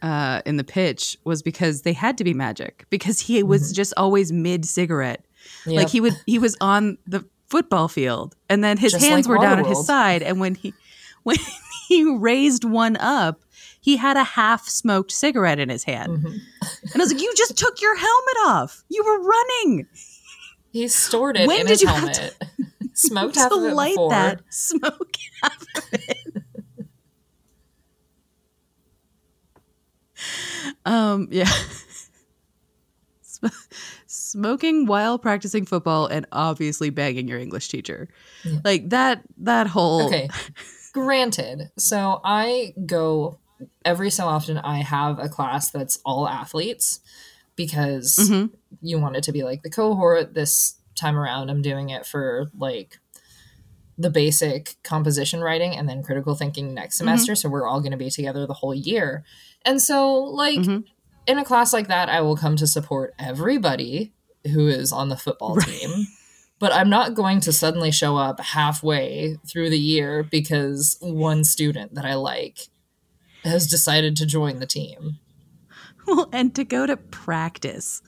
[0.00, 3.92] uh in the pitch was because they had to be magic because he was just
[3.96, 5.24] always mid cigarette.
[5.66, 5.90] Like Mm-hmm.
[5.90, 9.42] He would he was on the football field and then his Just hands like were
[9.42, 10.74] down at his side and when he
[11.22, 11.36] when
[11.88, 13.40] he raised one up,
[13.88, 16.12] he had a half smoked cigarette in his hand.
[16.18, 16.32] Mhm.
[16.92, 18.84] And I was like, "You just took your helmet off.
[18.90, 19.86] You were running."
[20.70, 22.34] He stored it When in did his you have helmet.
[22.94, 24.10] Smoked to of it light before.
[24.10, 26.42] that smoke half of it.
[30.84, 31.50] um, yeah.
[34.06, 38.08] Smoking while practicing football and obviously banging your English teacher.
[38.44, 38.58] Yeah.
[38.64, 40.28] Like that that whole Okay.
[40.92, 43.38] Granted, so I go
[43.84, 47.00] every so often I have a class that's all athletes
[47.56, 48.50] because Mhm.
[48.82, 52.50] you want it to be like the cohort this time around I'm doing it for
[52.56, 52.98] like
[53.96, 57.06] the basic composition writing and then critical thinking next Mm-hmm.
[57.08, 59.24] semester so we're all going to be together the whole year.
[59.64, 60.84] And so like Mhm.
[61.26, 64.12] in a class like that I will come to support everybody
[64.52, 66.06] who is on the football team.
[66.60, 71.94] But I'm not going to suddenly show up halfway through the year because one student
[71.94, 72.68] that I like
[73.44, 75.18] has decided to join the team.
[76.06, 78.00] Well, and to go to practice.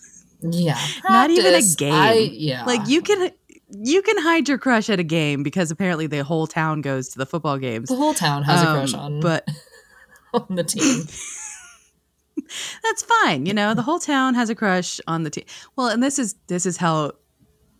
[0.43, 1.93] Yeah, Not even a game.
[1.93, 3.31] I, yeah, Like you can
[3.71, 7.19] you can hide your crush at a game because apparently the whole town goes to
[7.19, 7.88] the football games.
[7.88, 9.47] the whole town has a Um, crush on, but
[10.35, 11.05] on the team.
[12.83, 13.47] that's fine.
[13.47, 15.45] You know, the whole town has a crush on the team.
[15.77, 17.12] Well, and this is this is how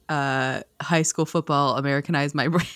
[0.09, 2.67] uh, high school football Americanized my brain.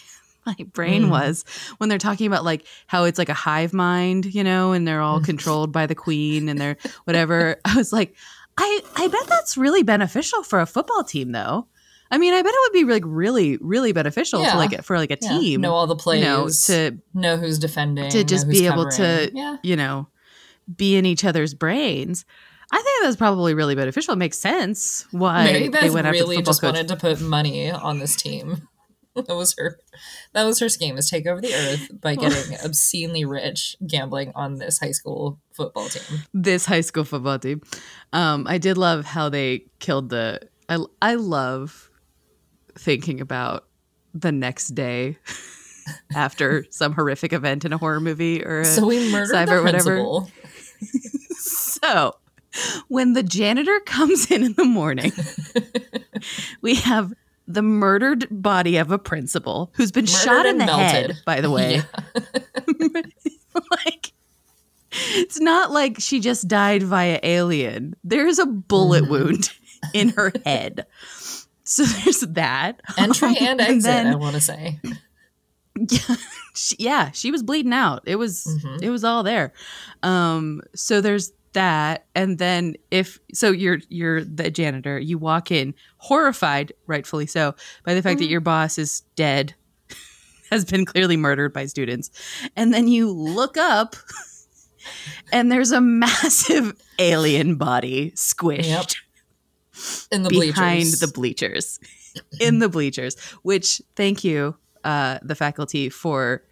[0.47, 1.11] My brain Mm.
[1.11, 1.45] was
[1.79, 5.01] when they're talking about like how it's like a hive mind, you know, and they're
[5.01, 7.57] all controlled by the queen and they're whatever.
[7.65, 8.15] I was like,
[8.59, 11.67] I I bet that's really beneficial for a football team, though.
[12.11, 14.53] I mean, I bet it would be like really, really beneficial Yeah.
[14.53, 17.37] to like for like a Yeah, team, know all the plays, you know, to know
[17.37, 19.31] who's defending, to just be able covering.
[19.31, 20.09] to yeah, you know
[20.77, 22.25] be in each other's brains
[22.73, 26.25] i think that's probably really beneficial it makes sense why Mary they went after the
[26.25, 28.67] really football just coach wanted to put money on this team.
[29.27, 29.79] That was her.
[30.33, 34.59] That was her scheme: is take over the earth by getting obscenely rich gambling on
[34.59, 36.21] this high school football team.
[36.35, 37.61] this high school football team
[38.13, 41.91] um i did love how they killed the i, I love
[42.77, 43.67] thinking about
[44.15, 45.17] the next day
[46.15, 49.55] after some horrific event in a horror movie or a, So we murdered cyber the
[49.59, 49.91] or whatever.
[49.93, 50.31] principal.
[51.39, 52.17] So,
[52.89, 55.13] when the janitor comes in in the morning,
[56.63, 57.13] we have
[57.47, 61.11] the murdered body of a principal who's been Murdered shot in and the melted.
[61.11, 61.83] head, by the way.
[63.71, 64.13] like,
[64.93, 67.95] it's not like she just died via alien.
[68.05, 69.13] There's a bullet Mm-hmm.
[69.13, 69.51] wound
[69.95, 70.87] in her head.
[71.65, 72.81] So there's that.
[72.97, 73.83] Entry Um, and exit.
[73.83, 74.81] then- I want to say.
[75.77, 76.17] yeah,
[76.55, 78.03] she, yeah, she was bleeding out.
[78.07, 78.83] It was Mhm.
[78.83, 79.53] it was all there.
[80.03, 85.75] Um, so there's that and then if so you're you're the janitor you walk in
[85.97, 89.55] horrified rightfully so by the fact that your boss is dead
[90.51, 92.11] has been clearly murdered by students
[92.57, 93.97] and then you look up
[95.33, 98.87] and there's a massive alien body squished Yep.
[100.13, 101.01] In the behind bleachers.
[101.01, 101.81] the bleachers
[102.41, 106.45] in the bleachers which thank you uh the faculty for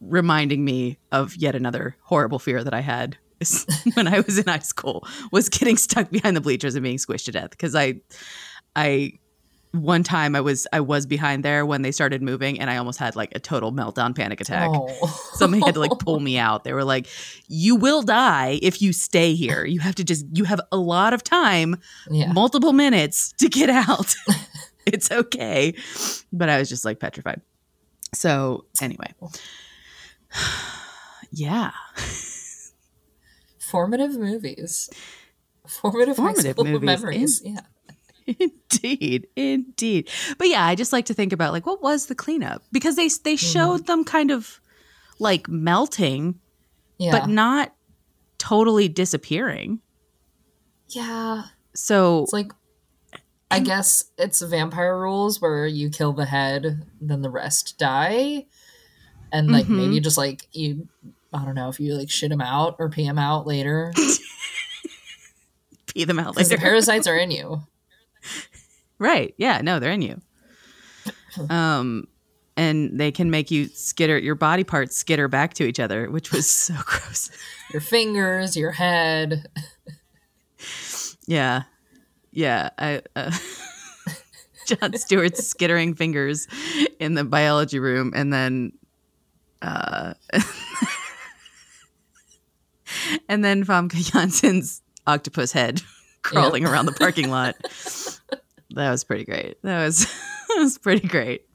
[0.00, 3.16] reminding me of yet another horrible fear that i had
[3.94, 7.24] when i was in high school was getting stuck behind the bleachers and being squished
[7.24, 7.94] to death because i
[8.76, 9.12] i
[9.72, 12.98] one time i was i was behind there when they started moving and i almost
[12.98, 15.30] had like a total meltdown panic attack Oh.
[15.34, 17.06] somebody had to like pull me out they were like
[17.46, 21.12] you will die if you stay here you have to just you have a lot
[21.12, 21.76] of time
[22.10, 22.32] yeah.
[22.32, 24.14] multiple minutes to get out.
[24.86, 25.74] it's okay.
[26.32, 27.40] But I was just like petrified.
[28.14, 29.12] So, anyway.
[31.30, 31.70] yeah.
[33.70, 34.90] Formative movies.
[35.66, 37.40] Formative, Formative movies, memories.
[37.40, 37.60] in- yeah.
[38.38, 39.26] Indeed.
[39.36, 40.08] Indeed.
[40.38, 42.62] But yeah, I just like to think about like what was the cleanup?
[42.72, 44.60] Because they they showed them kind of
[45.18, 46.38] like melting,
[46.98, 47.12] Yeah.
[47.12, 47.74] but not
[48.38, 49.80] totally disappearing.
[50.88, 51.44] yeah.
[51.74, 52.52] So It's like
[53.50, 58.46] I guess it's vampire rules where you kill the head, then the rest die.
[59.32, 59.76] And like Mhm.
[59.76, 60.88] maybe just like you
[61.32, 63.92] I don't know if you like shit them out or pee them out later.
[65.86, 67.62] pee them out Because the parasites are in you.
[68.98, 69.34] Right.
[69.36, 69.60] Yeah.
[69.60, 70.20] No, they're in you.
[71.48, 72.08] Um,
[72.56, 76.32] and they can make you skitter your body parts skitter back to each other, which
[76.32, 77.30] was so gross.
[77.72, 79.46] Your fingers, your head.
[81.26, 81.62] Yeah.
[82.32, 82.70] Yeah.
[82.76, 83.30] I uh,
[84.66, 86.48] Jon Stewart's skittering fingers
[86.98, 88.72] in the biology room, and then
[89.62, 90.14] uh,
[93.30, 95.80] and then Famke Janssen's octopus head
[96.22, 97.54] crawling around the parking lot.
[98.74, 99.62] That was pretty great.
[99.62, 100.04] That was
[100.48, 101.46] that was pretty great.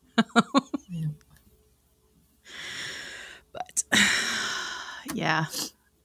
[3.54, 3.84] But
[5.14, 5.46] yeah,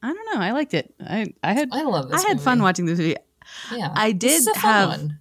[0.03, 0.41] I don't know.
[0.41, 0.95] I liked it.
[1.01, 2.25] I I had I love this.
[2.25, 3.17] I had fun watching this movie.
[3.75, 3.93] Yeah.
[3.95, 5.17] I did have- one.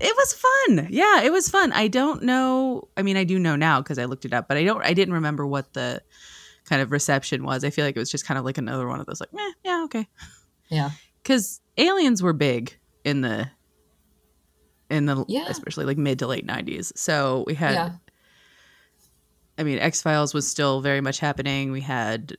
[0.00, 0.88] It was fun.
[0.90, 1.70] Yeah, it was fun.
[1.72, 2.88] I don't know.
[2.96, 4.82] I mean, I do know now because I looked it up, but I don't.
[4.84, 6.02] I didn't remember what the
[6.72, 7.64] kind of reception was.
[7.64, 9.52] I feel like it was just kind of like another one of those, like, eh,
[9.62, 10.08] yeah, okay.
[10.70, 10.90] Yeah.
[11.22, 13.50] Because aliens were big in the
[14.88, 15.44] in the Yeah.
[15.48, 16.90] especially like mid to late nineties.
[16.96, 17.72] So we had.
[17.74, 17.90] Yeah.
[19.58, 21.72] I mean, X Files was still very much happening.
[21.72, 22.36] We had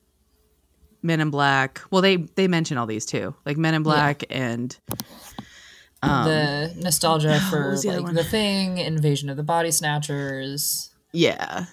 [1.03, 1.81] Men in Black.
[1.91, 4.75] Well, they they mention all these too, like Men in Black and
[6.01, 10.89] um, the nostalgia for the like the thing, Invasion of the Body Snatchers.
[11.11, 11.65] yeah,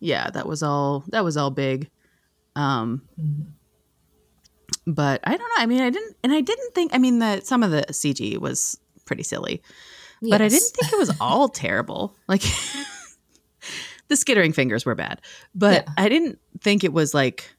[0.00, 0.30] yeah.
[0.30, 1.04] That was all.
[1.08, 1.90] That was all big.
[2.56, 3.46] Um, Mhm.
[4.86, 5.62] but I don't know.
[5.62, 6.92] I mean, I didn't, and I didn't think.
[6.94, 9.62] I mean, the some of the CG was pretty silly,
[10.22, 12.14] but I didn't think it was all terrible.
[12.26, 12.42] Like
[14.08, 15.20] the skittering fingers were bad,
[15.54, 15.92] but Yeah.
[15.96, 17.54] I didn't think it was like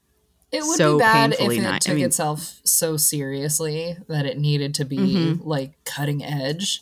[0.51, 4.37] It would so be bad if it I took mean- itself so seriously that it
[4.39, 5.45] needed to be Mhm.
[5.45, 6.81] like cutting edge.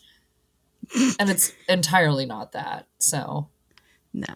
[1.19, 2.87] and it's entirely not that.
[2.97, 3.49] So
[4.13, 4.35] no,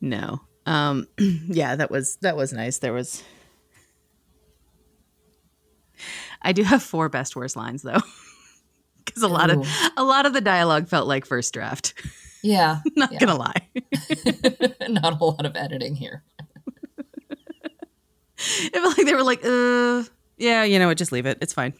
[0.00, 0.40] no.
[0.66, 2.78] Um, yeah, that was that was nice.
[2.78, 3.22] There was.
[6.42, 8.00] I do have four best worst lines though,
[9.04, 9.60] because a lot Ooh.
[9.62, 11.94] of a lot of the dialogue felt like first draft.
[12.42, 13.18] yeah, Not Yeah.
[13.18, 13.68] gonna lie.
[14.88, 16.22] not a lot of editing here.
[18.40, 20.04] It felt like they were like, uh,
[20.36, 21.38] yeah, you know what, just leave it.
[21.40, 21.74] It's fine.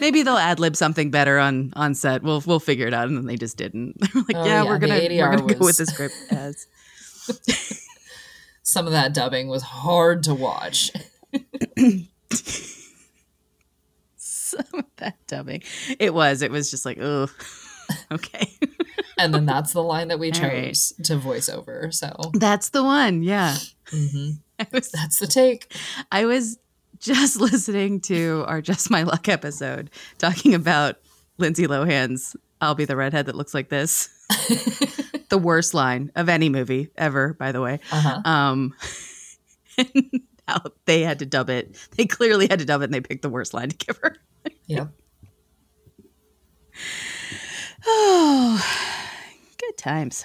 [0.00, 2.22] Maybe they'll ad lib something better on on set.
[2.22, 4.00] We'll we'll figure it out, and then they just didn't.
[4.00, 6.14] They were like, Oh, yeah, yeah, we're gonna we're gonna go with was- the script
[6.30, 6.66] as.
[8.62, 10.90] Some of that dubbing was hard to watch.
[14.16, 15.62] Some of that dubbing,
[15.98, 16.42] it was.
[16.42, 17.28] It was just like, oh,
[18.12, 18.48] okay.
[19.16, 20.66] And then that's the line that we All right.
[20.66, 21.90] chose to voice over.
[21.90, 23.22] So That's the one.
[23.22, 24.38] Yeah, mhm.
[24.72, 25.74] Was that's the take.
[26.12, 26.58] I was
[26.98, 30.96] just listening to our Just My Luck episode talking about
[31.38, 34.08] Lindsay Lohan's I'll be the redhead that looks like this.
[35.28, 37.80] The worst line of any movie ever, by the way.
[37.92, 38.20] Uh-huh.
[38.24, 38.74] Um
[40.86, 41.76] they had to dub it.
[41.96, 44.16] They clearly had to dub it and they picked the worst line to give her.
[44.66, 44.88] Yep.
[47.86, 48.64] Oh
[49.58, 50.24] good times.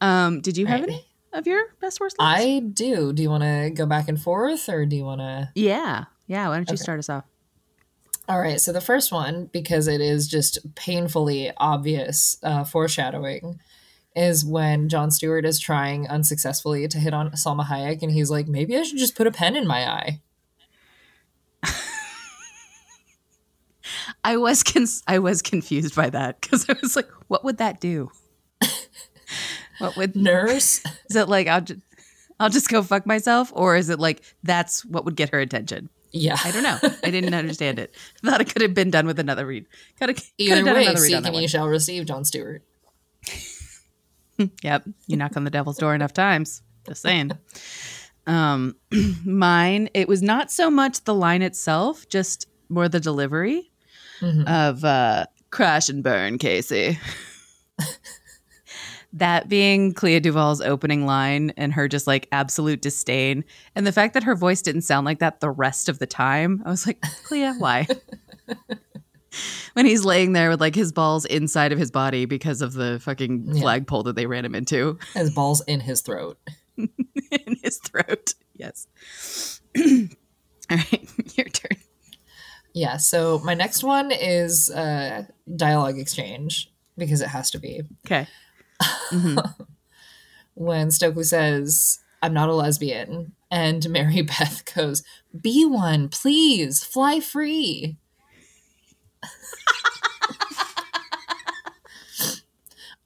[0.00, 0.88] Um, did you have Right.
[0.90, 2.44] any of your best worst lines?
[2.44, 3.12] I do.
[3.12, 5.50] Do you want to go back and forth or do you want to?
[5.54, 6.04] Yeah.
[6.26, 6.48] Yeah.
[6.48, 7.24] Why don't you start us off?
[8.26, 13.60] All right, so the first one, because it is just painfully obvious uh, foreshadowing,
[14.16, 18.48] is when Jon Stewart is trying unsuccessfully to hit on Salma Hayek, and he's like,
[18.48, 20.22] maybe I should just put a pen in my eye.
[24.24, 27.78] I was con- I was confused by that because I was like, what would that
[27.78, 28.10] do?
[29.78, 30.80] what would nurse?
[31.10, 31.80] Is it like I'll just
[32.40, 35.88] I'll just go fuck myself, or is it like that's what would get her attention?
[36.16, 36.36] Yeah.
[36.44, 36.78] I don't know.
[37.02, 37.92] I didn't understand it.
[38.24, 39.66] Thought it could have been done with another read.
[39.98, 42.62] Could have, could Either have way, another read seek and you shall receive, Jon Stewart.
[44.62, 44.84] Yep.
[45.06, 46.62] You knock on the devil's door enough times.
[46.88, 47.32] Just saying.
[48.26, 48.74] Um
[49.24, 53.70] mine, it was not so much the line itself, just more the delivery
[54.20, 54.46] Mhm.
[54.48, 56.98] of uh crash and burn, Casey.
[59.14, 63.44] that being Clea DuVall's opening line and her just like absolute disdain.
[63.74, 66.62] And the fact that her voice didn't sound like that the rest of the time,
[66.66, 67.86] I was like, Clea, why?
[69.74, 72.98] when he's laying there with like his balls inside of his body because of the
[73.02, 73.60] fucking Yeah.
[73.62, 76.38] flagpole that they ran him into His balls in his throat.
[76.76, 78.34] in his throat.
[78.54, 78.88] Yes.
[79.78, 79.82] All
[80.76, 81.78] right, your turn.
[82.72, 85.24] Yeah, so my next one is uh,
[85.54, 87.82] dialogue exchange because it has to be.
[88.06, 88.26] Okay.
[89.14, 89.62] Mm-hmm.
[90.56, 95.02] When Stokely says, I'm not a lesbian, and Mary Beth goes,
[95.38, 97.96] Be one, please, fly free.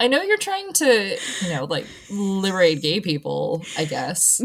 [0.00, 4.40] I know you're trying to, you know, like liberate gay people, I guess.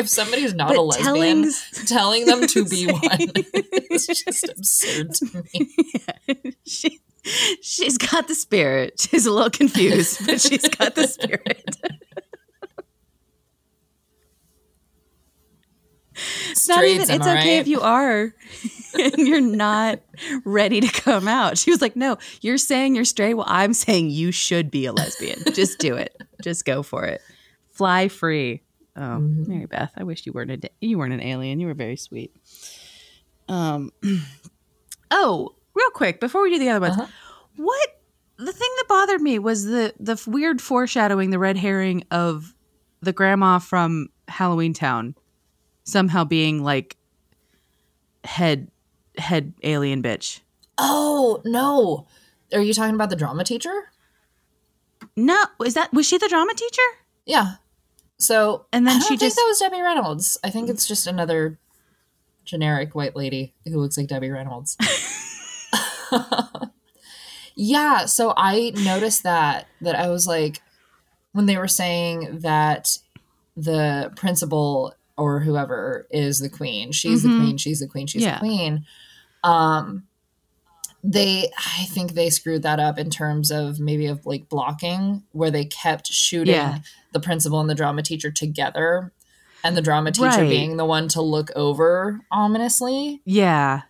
[0.00, 1.52] If somebody's not a lesbian, telling-
[1.86, 3.32] telling them to be one
[3.90, 6.54] is just absurd to me.
[6.66, 7.00] she,
[7.62, 9.00] she's got the spirit.
[9.00, 11.76] She's a little confused, but she's got the spirit.
[16.50, 17.46] It's not even, it's okay right?
[17.46, 18.34] if you are,
[18.98, 20.00] and you're not
[20.44, 21.56] ready to come out.
[21.56, 23.34] She was like, "No, you're saying you're straight.
[23.34, 25.42] Well, I'm saying you should be a lesbian.
[25.54, 26.14] Just do it.
[26.42, 27.22] Just go for it.
[27.70, 28.62] Fly free."
[28.96, 29.50] Oh, Mm-hmm.
[29.50, 31.60] Mary Beth, I wish you weren't a da- you weren't an alien.
[31.60, 32.34] You were very sweet.
[33.48, 33.90] Um.
[35.12, 37.08] Oh, real quick before we do the other ones, Uh-huh.
[37.56, 38.00] what
[38.36, 42.54] the thing that bothered me was the the weird foreshadowing, the red herring of
[43.02, 45.14] the grandma from Halloweentown
[45.82, 46.96] somehow being like
[48.22, 48.70] head
[49.18, 50.40] head alien bitch.
[50.78, 52.06] Oh no!
[52.56, 53.90] Are you talking about the drama teacher?
[55.16, 56.82] No, is that was she the drama teacher?
[57.26, 57.54] Yeah.
[58.20, 60.38] So And then I don't she think just- that was Debbie Reynolds.
[60.44, 61.58] I think it's just another
[62.44, 64.76] generic white lady who looks like Debbie Reynolds.
[67.54, 68.06] yeah.
[68.06, 70.62] So I noticed that that I was like
[71.32, 72.96] when they were saying that
[73.56, 77.38] the principal or whoever is the queen, she's Mhm.
[77.38, 78.34] the queen, she's the queen, she's Yeah.
[78.34, 78.86] the queen.
[79.44, 80.04] Um,
[81.02, 85.50] they i think they screwed that up in terms of maybe of like blocking where
[85.50, 86.78] they kept shooting Yeah.
[87.12, 89.12] the principal and the drama teacher together
[89.64, 90.48] and the drama teacher Right.
[90.50, 93.82] being the one to look over ominously Yeah,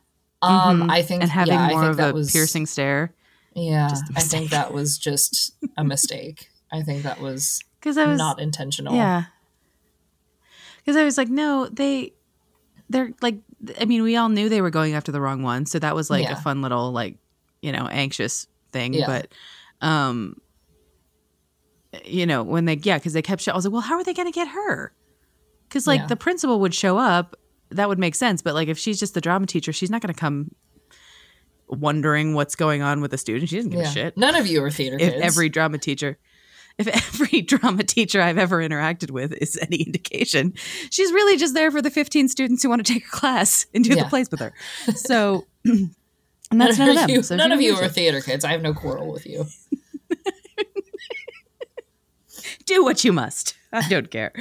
[0.43, 0.91] um Mhm.
[0.91, 3.13] i think and having yeah, I more think of that a was piercing stare.
[3.55, 8.19] yeah i think that was just a mistake i think that was Because I was
[8.19, 9.25] not intentional Yeah.
[10.79, 12.13] Because I was like, no, they,
[12.91, 13.37] they're like,
[13.81, 16.11] I mean, we all knew they were going after the wrong one, so that was
[16.11, 16.33] like Yeah.
[16.33, 17.17] a fun little like,
[17.63, 18.93] you know, anxious thing.
[18.93, 19.07] Yeah.
[19.07, 19.33] But,
[19.87, 20.39] um,
[22.05, 24.05] you know, when they yeah, because they kept, show- I was like, well, how are
[24.05, 24.93] they going to get her?
[25.69, 26.07] Because like Yeah.
[26.07, 27.37] the principal would show up,
[27.71, 28.43] that would make sense.
[28.43, 30.55] But like if she's just the drama teacher, she's not going to come
[31.69, 33.49] wondering what's going on with the student.
[33.49, 36.19] She doesn't give a shit none of you are theater if kids every drama teacher
[36.81, 40.55] if every drama teacher I've ever interacted with is any indication,
[40.91, 43.85] she's really just there for the 15 students who want to take her class and
[43.85, 44.05] do Yeah.
[44.05, 44.53] the plays with her.
[44.97, 45.95] So, and
[46.51, 47.11] that's none, of them.
[47.11, 47.93] you, so none of you are it.
[47.93, 49.47] theater kids i have no quarrel with you
[52.67, 53.55] do what you must.
[53.73, 54.33] I don't care.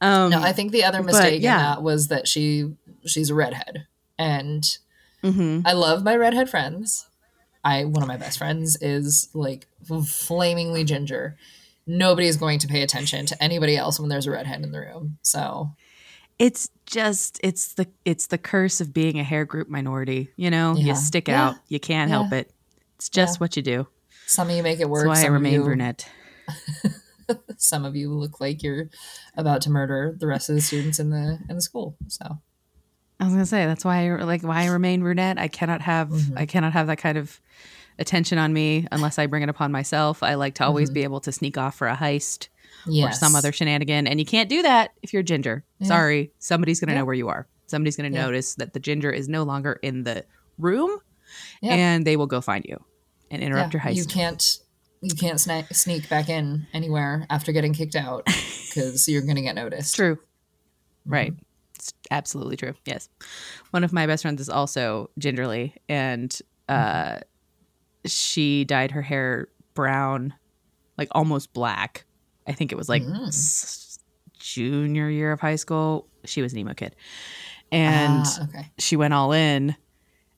[0.00, 1.58] Um, no i think the other but, mistake in yeah.
[1.58, 2.72] that was that she
[3.06, 3.86] she's a redhead
[4.18, 4.78] and
[5.22, 5.62] mhm.
[5.64, 7.06] I love my redhead friends.
[7.64, 9.66] I one of my best friends is like
[10.06, 11.36] flamingly ginger.
[11.86, 15.18] Nobody's going to pay attention to anybody else when there's a redhead in the room.
[15.22, 15.74] So
[16.38, 20.30] It's just it's the it's the curse of being a hair group minority.
[20.36, 20.84] You know, Yeah.
[20.86, 21.48] you stick Yeah.
[21.48, 21.56] out.
[21.68, 22.50] You can't help it.
[22.96, 23.38] It's just Yeah.
[23.38, 23.86] what you do.
[24.26, 25.06] some of you make it work.
[25.06, 26.08] That's why I remain you, brunette.
[27.56, 28.88] Some of you look like you're
[29.36, 31.96] about to murder the rest of the students in the in the school.
[32.08, 32.38] So
[33.20, 35.38] I was gonna say that's why I like why I remain brunette.
[35.38, 36.32] I cannot have Mhm.
[36.38, 37.40] I cannot have that kind of
[37.98, 40.22] attention on me unless I bring it upon myself.
[40.22, 40.94] I like to always Mhm.
[40.94, 42.48] be able to sneak off for a heist
[42.86, 43.14] yes.
[43.16, 45.64] or some other shenanigan, and you can't do that if you're ginger.
[45.78, 45.88] Yeah.
[45.88, 46.98] Sorry, somebody's gonna Yeah.
[47.00, 47.46] know where you are.
[47.66, 48.22] Somebody's gonna Yeah.
[48.24, 50.24] notice that the ginger is no longer in the
[50.58, 50.98] room,
[51.62, 52.82] and they will go find you
[53.30, 53.94] and interrupt your heist.
[53.96, 54.58] You can't
[55.04, 58.24] you can't sna- sneak back in anywhere after getting kicked out
[58.68, 59.96] because you're going to get noticed.
[59.96, 60.16] True,
[61.04, 61.34] right?
[61.74, 62.74] It's absolutely true.
[62.86, 63.08] Yes.
[63.72, 66.38] One of my best friends is also gingerly and
[66.68, 67.18] uh
[68.06, 70.34] she dyed her hair brown,
[70.98, 72.04] like almost black.
[72.46, 73.28] I think it was like Mm.
[73.28, 73.98] s-
[74.38, 76.08] junior year of high school.
[76.24, 76.96] She was an emo kid.
[77.70, 78.70] And Ah, okay.
[78.78, 79.76] she went all in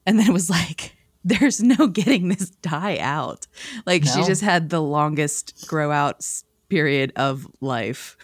[0.06, 0.94] and then it was like
[1.24, 3.46] there's no getting this dye out
[3.86, 6.22] like she just had the longest grow out
[6.68, 8.16] period of life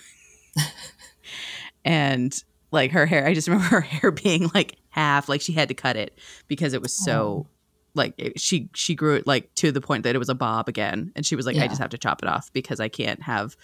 [1.84, 5.68] and like her hair i just remember her hair being like half like she had
[5.68, 6.16] to cut it
[6.48, 7.46] because it was so
[7.94, 10.68] like it, she she grew it like to the point that it was a bob
[10.68, 13.22] again and she was like i just have to chop it off because i can't
[13.22, 13.56] have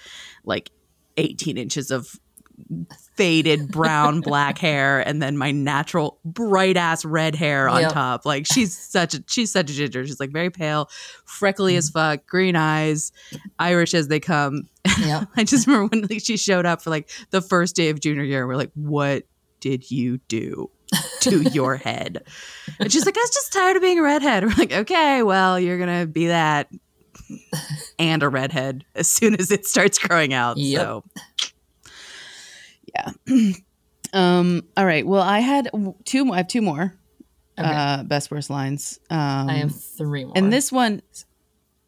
[0.45, 0.71] like
[1.17, 2.19] 18 inches of
[3.15, 7.93] faded brown black hair and then my natural bright ass red hair on Yep.
[7.93, 8.27] top.
[8.27, 10.07] Like she's such a she's such a ginger.
[10.07, 10.89] She's like very pale
[11.25, 11.95] freckly as mm.
[11.95, 13.13] fuck green eyes
[13.59, 14.69] irish as they come.
[15.01, 15.29] Yep.
[15.37, 18.25] i just remember when like, she showed up for like the first day of junior
[18.25, 19.25] year we're like what
[19.61, 20.71] did you do
[21.21, 22.23] to your head
[22.79, 25.59] and she's like i was just tired of being a redhead we're like okay well
[25.59, 26.69] you're gonna be that
[27.99, 30.81] and a redhead as soon as it starts growing out Yep.
[30.81, 31.05] so
[32.95, 33.13] yeah
[34.13, 35.69] um all right well i had
[36.05, 36.95] two more i have two more
[37.59, 37.69] Okay.
[37.75, 40.35] uh best worst lines um I have three more.
[40.37, 41.01] and this one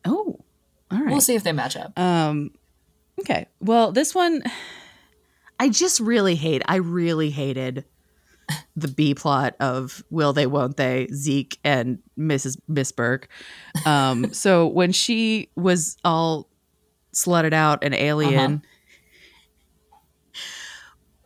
[0.07, 0.41] oh
[0.91, 1.97] all right We'll see if they match up.
[1.99, 2.51] um
[3.21, 4.43] okay well this one
[5.61, 7.85] i just really hate i really hated
[8.77, 13.29] the b plot of will they won't they zeke and mrs miss burke.
[13.85, 16.49] Um so when she was all
[17.13, 18.63] slutted out an alien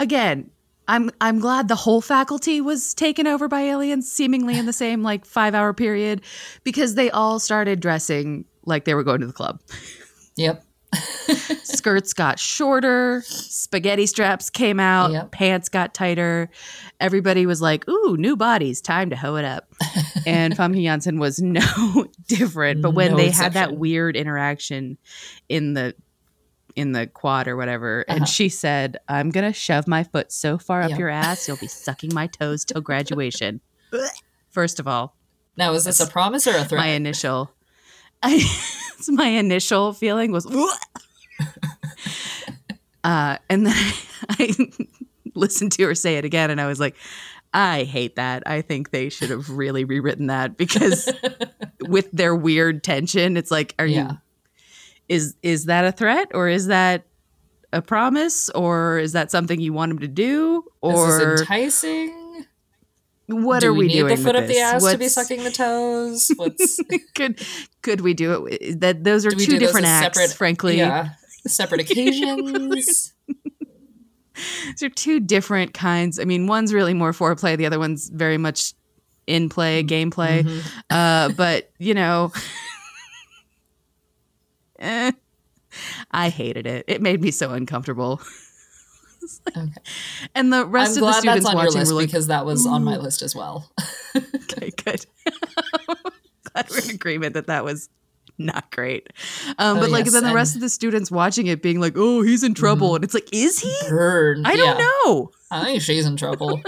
[0.01, 0.51] again
[0.89, 5.03] i'm i'm glad the whole faculty was taken over by aliens seemingly in the same
[5.11, 6.23] like five hour period
[6.65, 9.61] because they all started dressing like they were going to the club.
[10.37, 10.65] Yep.
[11.63, 15.33] skirts got shorter, spaghetti straps came out, Yep.
[15.33, 16.51] pants got tighter.
[17.01, 19.73] Everybody was like, "Ooh, new bodies, time to hoe it up."
[20.27, 22.83] and Famke Janssen was no different.
[22.83, 24.99] But when No they had that weird interaction
[25.49, 25.95] in the
[26.75, 28.17] in the quad or whatever, Uh-huh.
[28.19, 31.67] and she said, "I'm gonna shove my foot so far up your ass, you'll be
[31.69, 33.61] sucking my toes till graduation."
[34.51, 35.17] First of all,
[35.57, 36.81] Now, is this a promise or a threat?
[36.81, 37.51] my initial
[38.23, 38.43] I,
[39.09, 40.47] my initial feeling was
[43.05, 43.93] uh and then I,
[44.31, 44.55] I
[45.35, 46.97] listened to her say it again and I was like
[47.55, 48.45] I hate that.
[48.47, 51.07] I think they should have really rewritten that because
[51.83, 54.13] with their weird tension it's like are Yeah.
[54.13, 54.19] you
[55.09, 57.05] is is that a threat or is that
[57.73, 62.22] a promise or is that something you want him to do or enticing?
[63.33, 65.51] What Do are we, need doing the foot up the ass to be sucking the
[65.51, 66.31] toes?
[66.37, 66.81] What's
[67.15, 67.41] could
[67.83, 70.77] could we do it that those are two different acts separate- frankly.
[70.79, 71.11] Yeah,
[71.47, 73.13] separate occasions.
[74.37, 76.19] these are two different kinds.
[76.19, 78.73] I mean one's really more foreplay the other one's very much
[79.27, 80.63] in play gameplay Mhm.
[80.91, 82.33] uh but you know
[84.81, 85.13] eh,
[86.11, 86.85] i hated it.
[86.89, 88.21] It made me so uncomfortable
[89.47, 89.73] like- Okay.
[90.35, 92.27] and the rest I'm of the students that's on your watching list were like because
[92.29, 93.71] that was on my list as well.
[94.17, 95.07] okay good
[96.53, 97.89] glad we're in agreement that that was
[98.39, 99.09] not great
[99.59, 101.93] um Oh, but like yes, then the rest of the students watching it being like
[101.97, 104.87] oh he's in trouble and it's like is he i don't yeah.
[105.05, 106.63] know I think she's in trouble.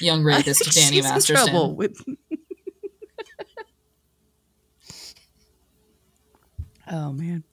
[0.00, 1.46] Young rapist Danny she's in Masterson.
[1.46, 2.02] trouble with
[6.90, 7.44] oh man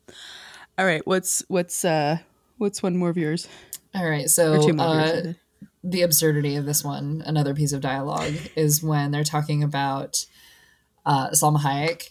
[0.78, 2.18] all right what's what's uh
[2.58, 3.48] what's one more of yours
[3.96, 5.34] All right, so two more of yours I uh,
[5.84, 10.26] the absurdity of this one, another piece of dialogue, is when they're talking about
[11.06, 12.10] uh, Salma Hayek,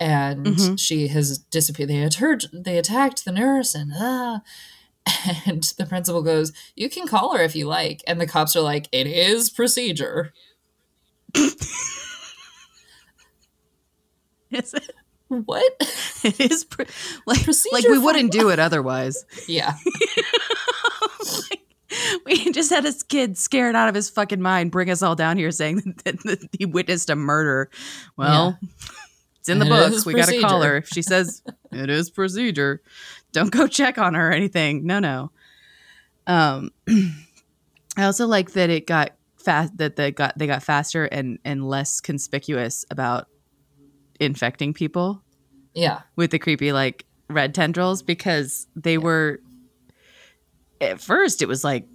[0.00, 0.78] and Mhm.
[0.78, 1.88] she has disappeared.
[1.88, 4.42] They attacked, they attacked the nurse, and ah.
[5.46, 8.60] And the principal goes, "You can call her if you like." And the cops are
[8.60, 10.32] like, "It is procedure."
[14.50, 14.90] Is it?
[15.28, 15.72] What?
[16.24, 16.82] It is pr-
[17.26, 19.24] like like we wouldn't do it otherwise.
[19.46, 19.74] yeah,
[22.26, 25.36] we just had a kid scared out of his fucking mind bring us all down
[25.36, 27.70] here saying that, that he witnessed a murder.
[28.16, 28.58] Well,
[29.40, 30.04] it's in the books.
[30.04, 30.78] We got to call her.
[30.78, 32.82] If she says it is procedure,
[33.32, 34.86] don't go check on her or anything.
[34.86, 35.30] No, no.
[36.26, 36.70] Um,
[37.96, 39.76] I also like that it got fast.
[39.78, 43.28] That they got they got faster and and less conspicuous about
[44.20, 45.22] infecting people
[45.74, 49.40] yeah, with the creepy like red tendrils because they were
[50.80, 51.86] at first it was like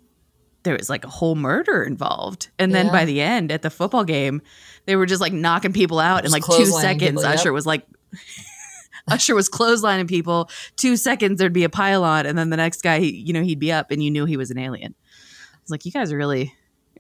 [0.64, 2.92] there was like a whole murder involved and then Yeah.
[2.92, 4.42] by the end at the football game
[4.86, 7.34] they were just like knocking people out in like two seconds people, yep.
[7.40, 7.86] usher was like
[9.08, 13.00] usher was clotheslining people two seconds there'd be a pylon and then the next guy
[13.00, 15.72] he, you know he'd be up and you knew he was an alien I was
[15.72, 16.54] like, you guys are really,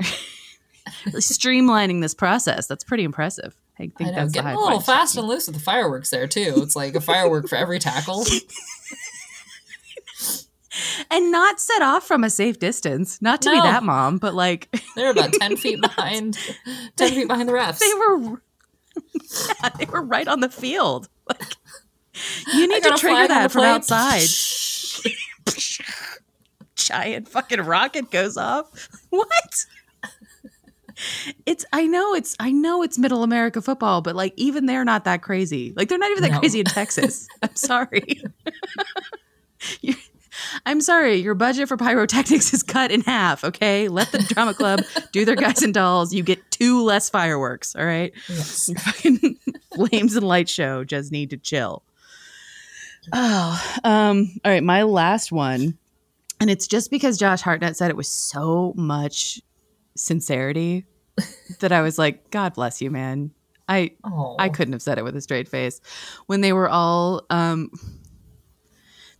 [1.05, 2.65] really streamlining this process.
[2.65, 3.53] That's pretty impressive.
[3.77, 6.27] I think I know, that's getting a little fast and loose with the fireworks there
[6.27, 6.53] too.
[6.57, 8.23] It's like a firework for every tackle.
[11.11, 13.21] and not set off from a safe distance.
[13.21, 16.37] Not to be that mom, but like They're about ten feet behind,
[16.95, 17.79] ten feet behind the refs.
[17.79, 18.41] they were,
[19.63, 21.07] yeah, they were right on the field.
[21.29, 21.55] Like
[22.53, 24.27] you need to trigger that from outside.
[26.75, 28.89] Giant fucking rocket goes off.
[29.09, 29.65] What?
[31.45, 35.05] It's I know it's I know it's middle America football, but like even they're not
[35.05, 35.73] that crazy.
[35.75, 36.39] Like they're not even that No.
[36.39, 37.27] crazy in Texas.
[37.41, 38.21] I'm sorry.
[40.65, 43.87] I'm sorry, your budget for pyrotechnics is cut in half, okay?
[43.89, 44.81] Let the drama club
[45.11, 46.13] do their guys and dolls.
[46.13, 48.13] You get two less fireworks, all right?
[48.29, 48.69] Yes.
[48.69, 49.37] Your fucking
[49.75, 51.83] flames and light show just need to chill.
[53.11, 55.77] Oh, um, all right, my last one.
[56.39, 59.41] And it's just because Josh Hartnett said it was so much
[59.95, 60.85] sincerity
[61.59, 63.31] that I was like, God bless you, man.
[63.69, 65.79] I Oh, I couldn't have said it with a straight face.
[66.25, 67.71] When they were all um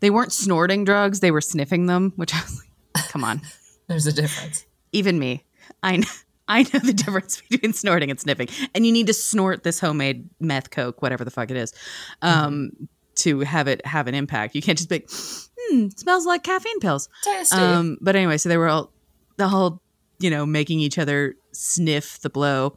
[0.04, 2.62] they weren't snorting drugs, they were sniffing them, which I was
[2.93, 3.41] like, come on.
[3.88, 4.66] There's a difference.
[4.91, 5.45] Even me.
[5.82, 6.08] I know
[6.49, 8.49] I know the difference between snorting and sniffing.
[8.76, 11.74] And you need to snort this homemade meth coke, whatever the fuck it is,
[12.22, 14.56] um, to have it have an impact.
[14.56, 17.08] You can't just be like, hmm, smells like caffeine pills.
[17.24, 17.56] Tasty.
[17.56, 18.91] Um, but anyway, so they were all
[19.38, 19.82] the whole,
[20.20, 22.76] you know, making each other sniff the blow,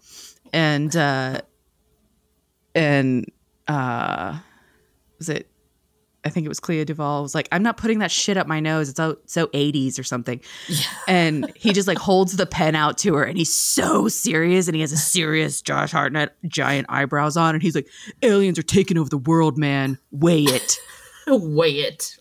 [0.53, 1.41] and uh,
[2.77, 3.27] and
[3.67, 4.39] uh,
[5.19, 5.51] was it?
[6.27, 8.59] I think it was Clea DuVall was like, I'm not putting that shit up my
[8.59, 8.89] nose.
[8.89, 10.41] It's so so 80s or something.
[10.69, 10.85] Yeah.
[11.07, 14.75] And he just like holds the pen out to her and he's so serious and
[14.75, 17.89] he has a serious Josh Hartnett giant eyebrows on and he's like,
[18.23, 19.99] aliens are taking over the world, man.
[20.11, 20.81] Weigh it.
[21.29, 22.17] Weigh it.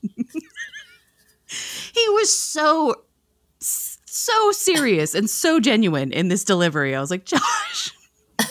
[0.00, 2.94] he was so
[3.60, 6.96] so serious and so genuine in this delivery.
[6.96, 7.92] I was like, Josh,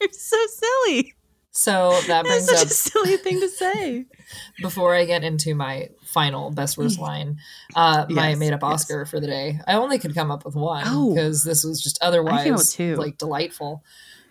[0.00, 1.15] you're so silly.
[1.56, 4.04] So that That's brings such up a silly thing to say.
[4.60, 7.38] before I get into my final best worst line,
[7.74, 8.72] uh, my Yes, made up yes.
[8.72, 9.58] Oscar for the day.
[9.66, 10.84] I only could come up with one
[11.14, 13.82] because this was just I came up otherwise like delightful.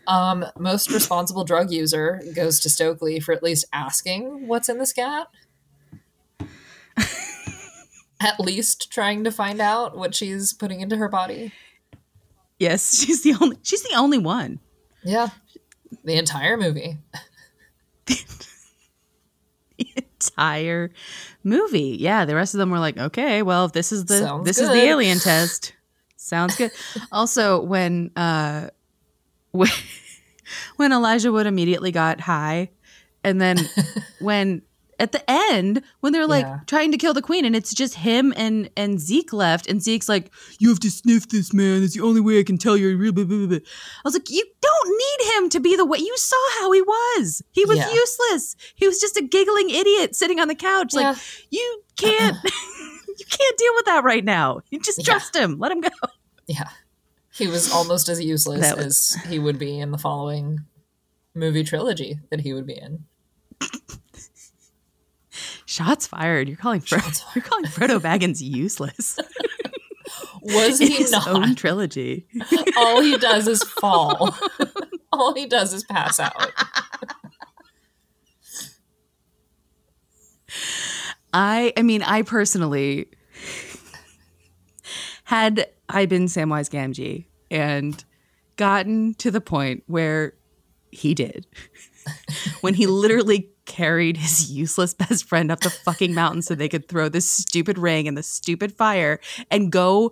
[0.05, 4.85] Um, most responsible drug user goes to Stokely for at least asking what's in the
[4.85, 5.25] scat.
[8.21, 11.53] at least trying to find out what she's putting into her body.
[12.59, 14.59] Yes, she's the only she's the only one.
[15.03, 15.29] Yeah.
[16.03, 16.97] The entire movie.
[19.77, 20.91] The entire
[21.43, 21.97] movie.
[21.99, 24.57] Yeah, the rest of them were like, okay, well, if this is the Sounds this
[24.57, 25.73] is the alien test.
[26.15, 26.71] Sounds good.
[27.11, 28.69] also, when uh
[29.51, 29.69] when,
[30.77, 32.69] when Elijah Wood immediately got high,
[33.23, 33.57] and then
[34.19, 34.61] when
[34.99, 36.59] at the end when they're like Yeah.
[36.67, 40.07] trying to kill the queen and it's just him and and Zeke left and Zeke's
[40.09, 42.95] like you have to sniff this man it's the only way I can tell you're
[42.97, 45.85] real blah, blah, blah, blah." I was like you don't need him to be the
[45.85, 47.91] way you saw how he was he was Yeah.
[47.93, 51.09] useless he was just a giggling idiot sitting on the couch Yeah.
[51.11, 51.17] like
[51.49, 55.81] you can't you can't deal with that right now you just trust him let him
[55.81, 55.89] go
[56.47, 56.69] Yeah.
[57.33, 58.85] He was almost as useless was-
[59.17, 60.61] as he would be in the following
[61.33, 63.03] movie trilogy that he would be in.
[65.65, 67.35] Shots fired you're calling Shots fired.
[67.35, 69.17] you're calling Frodo Baggins useless
[70.41, 71.27] Was he his not?
[71.27, 72.27] own trilogy
[72.77, 74.35] All he does is fall.
[75.11, 76.51] All he does is pass out.
[81.33, 83.07] I I mean, I personally
[85.23, 88.03] had I been Samwise Gamgee and
[88.57, 90.33] gotten to the point where
[90.91, 91.45] he did.
[92.61, 96.87] when he literally carried his useless best friend up the fucking mountain so they could
[96.87, 99.19] throw this stupid ring in the stupid fire
[99.51, 100.11] and go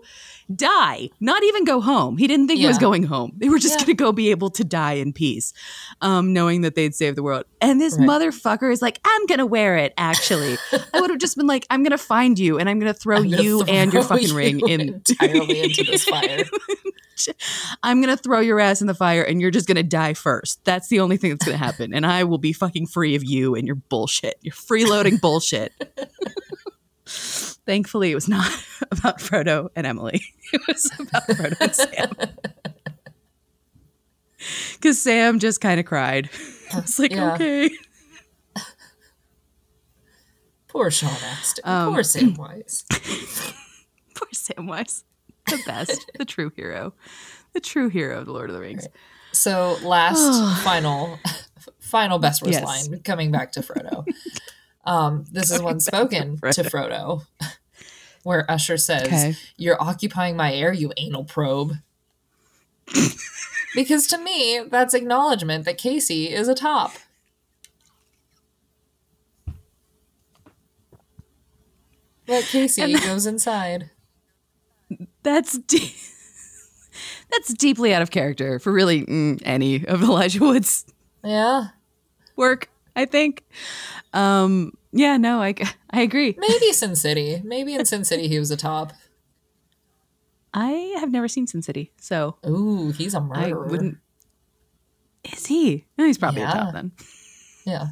[0.54, 1.10] die.
[1.20, 2.18] Not even go home.
[2.18, 3.32] He didn't think he was going home.
[3.38, 3.86] They were just Yeah.
[3.86, 5.54] going to go be able to die in peace,
[6.02, 7.46] um, knowing that they'd save the world.
[7.62, 8.08] And this Right.
[8.08, 10.58] motherfucker is like, I'm going to wear it, actually.
[10.94, 13.00] I would have just been like, I'm going to find you and I'm going to
[13.00, 14.82] throw I'm you and your fucking ring in.
[14.82, 16.46] entirely into this fire.
[17.84, 20.14] I'm going to throw your ass in the fire and you're just going to die
[20.14, 20.64] first.
[20.66, 21.94] That's the only thing that's going to happen.
[21.94, 25.74] And I will be fucking free of you and your bullshit, your freeloading bullshit.
[27.06, 28.50] Thankfully, it was not
[28.92, 30.22] about Frodo and Emily.
[30.54, 32.12] It was about Frodo and Sam.
[34.74, 36.30] Because Sam just kind of cried.
[36.74, 37.34] I was like, Yeah.
[37.34, 37.72] okay.
[40.68, 41.64] Poor Sean Astin.
[41.68, 42.84] Um, Poor Samwise.
[44.16, 45.04] Poor Samwise.
[45.48, 46.94] The best, the true hero.
[47.54, 48.88] The true hero of the Lord of the Rings.
[49.32, 51.20] So last final
[51.80, 52.64] final best worst Yes.
[52.64, 54.06] line coming back to Frodo.
[54.86, 57.26] Um, this is one spoken to Frodo.
[58.24, 59.36] where Usher says, Okay.
[59.56, 61.76] You're occupying my air, you anal probe.
[63.76, 66.92] because to me, that's acknowledgement that Casey is a top.
[72.26, 73.90] But Casey goes inside.
[75.24, 75.96] That's de-
[77.32, 80.86] that's deeply out of character for really mm, any of Elijah Wood's
[81.24, 81.68] Yeah.
[82.36, 82.70] work.
[82.96, 83.44] I think.
[84.14, 85.56] Um, yeah, no, I
[85.90, 86.36] I agree.
[86.38, 87.42] Maybe Sin City.
[87.44, 88.94] Maybe in Sin City he was a top.
[90.54, 93.66] I have never seen Sin City, so Ooh, he's a I murderer.
[93.66, 93.98] I wouldn't.
[95.34, 95.86] Is he?
[95.98, 96.92] No, he's probably a top then.
[97.66, 97.88] Yeah.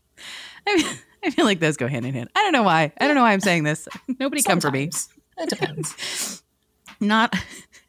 [0.66, 0.86] I, mean,
[1.24, 2.30] I feel like those go hand in hand.
[2.34, 2.92] I don't know why.
[2.98, 3.86] I don't know why I'm saying this.
[4.18, 4.88] Nobody come for me.
[5.38, 6.42] It depends.
[7.00, 7.34] Not,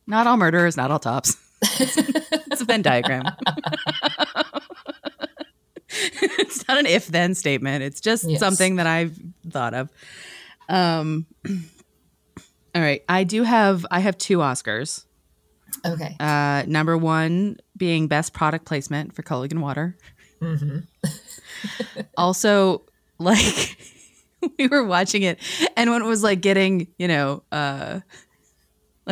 [0.07, 1.36] not all murderers, not all tops.
[1.64, 3.24] it's a Venn diagram.
[5.89, 7.84] it's not an if then statement.
[7.84, 8.39] It's just Yes.
[8.39, 9.18] something that I've
[9.49, 9.89] thought of.
[10.70, 11.26] Um,
[12.76, 15.05] all right, I do have I have two Oscars.
[15.86, 16.16] Okay.
[16.20, 19.97] Uh, number one being best product placement for Culligan Water.
[20.41, 20.80] hmm
[22.18, 22.82] also
[23.20, 23.78] like
[24.59, 25.39] we were watching it
[25.78, 27.99] and when it was like getting you know uh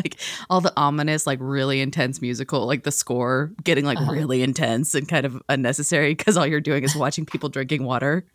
[0.03, 0.15] like
[0.49, 4.11] all the ominous like really intense musical like the score getting like Uh-huh.
[4.11, 8.25] really intense and kind of unnecessary because all you're doing is watching people drinking water.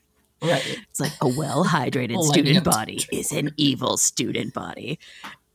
[0.42, 0.78] Right.
[0.90, 4.98] it's like a well hydrated student body is an evil student body.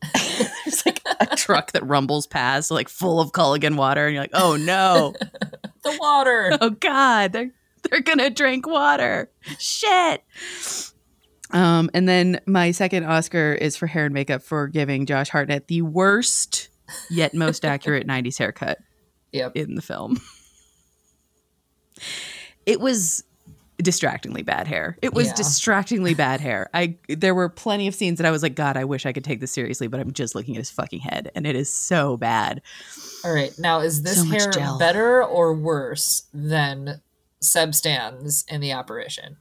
[0.14, 4.32] There's like a truck that rumbles past like full of Culligan water and you're like
[4.34, 5.14] oh no.
[5.84, 6.58] The water.
[6.60, 7.32] oh god.
[7.34, 7.52] They're
[7.90, 9.30] they're gonna drink water.
[9.60, 10.24] Shit
[11.52, 15.68] um and then my second oscar is for hair and makeup for giving josh hartnett
[15.68, 16.70] the worst
[17.10, 18.78] yet most accurate 90s haircut
[19.32, 19.52] Yep.
[19.56, 20.20] in the film
[22.66, 23.24] it was
[23.82, 25.36] distractingly bad hair it was Yeah.
[25.36, 28.84] distractingly bad hair i there were plenty of scenes that i was like god i
[28.84, 31.48] wish i could take this seriously but i'm just looking at his fucking head and
[31.48, 32.62] it is so bad
[33.24, 33.58] All right.
[33.60, 37.02] Now, is this So hair better or worse than
[37.42, 39.36] Seb Stan's in the apparition?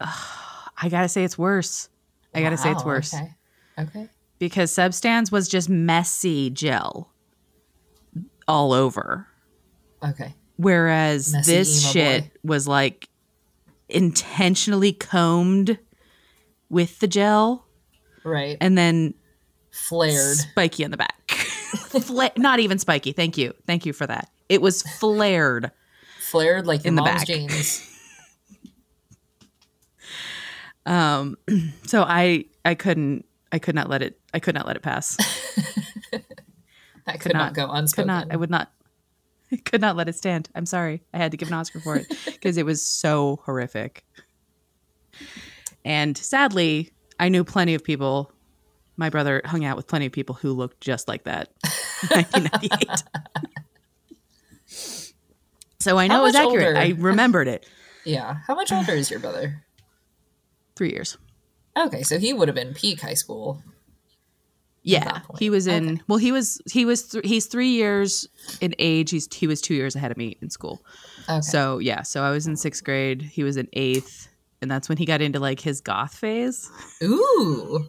[0.00, 1.88] I gotta say it's worse
[2.34, 3.32] i gotta say it's worse Okay.
[3.78, 4.08] Okay.
[4.38, 7.12] because Seb Stan's was just messy gel
[8.48, 9.26] all over.
[10.04, 10.34] Okay.
[10.56, 12.30] Whereas Messy this shit boy.
[12.44, 13.08] was like
[13.88, 15.78] intentionally combed
[16.70, 17.66] with the gel
[18.24, 18.56] Right.
[18.60, 19.14] and then
[19.70, 20.36] Flared.
[20.36, 21.30] spiky in the back.
[21.30, 23.12] Fla- not even spiky.
[23.12, 23.52] Thank you.
[23.66, 24.30] Thank you for that.
[24.48, 25.70] It was flared.
[26.20, 27.26] Flared like In the back.
[27.26, 27.82] jeans.
[30.86, 31.36] Um,
[31.86, 35.16] so I I couldn't I could not let it I could not let it pass.
[37.06, 38.72] That could not, not- go could not I would not
[39.52, 40.48] I could not let it stand.
[40.56, 41.02] I'm sorry.
[41.14, 44.04] I had to give an Oscar for it because it was so horrific.
[45.84, 48.32] And sadly, I knew plenty of people.
[48.96, 51.52] My brother hung out with plenty of people who looked just like that.
[52.10, 53.02] in 1998.
[55.78, 56.66] so I know it was accurate.
[56.68, 56.78] older?
[56.78, 57.68] I remembered it.
[58.04, 58.38] yeah.
[58.46, 59.62] How much older is your brother?
[60.76, 61.18] Three years.
[61.76, 63.62] Okay, so he would have been peak high school.
[64.82, 65.88] Yeah, he was in.
[65.88, 66.02] Okay.
[66.06, 68.28] Well, he was he was th- he's three years
[68.60, 69.10] in age.
[69.10, 70.80] He's he was two years ahead of me in school.
[71.28, 71.40] Okay.
[71.40, 73.20] So yeah, so I was in sixth grade.
[73.20, 74.28] He was in eighth,
[74.62, 76.70] and that's when he got into like his goth phase.
[77.02, 77.88] Ooh.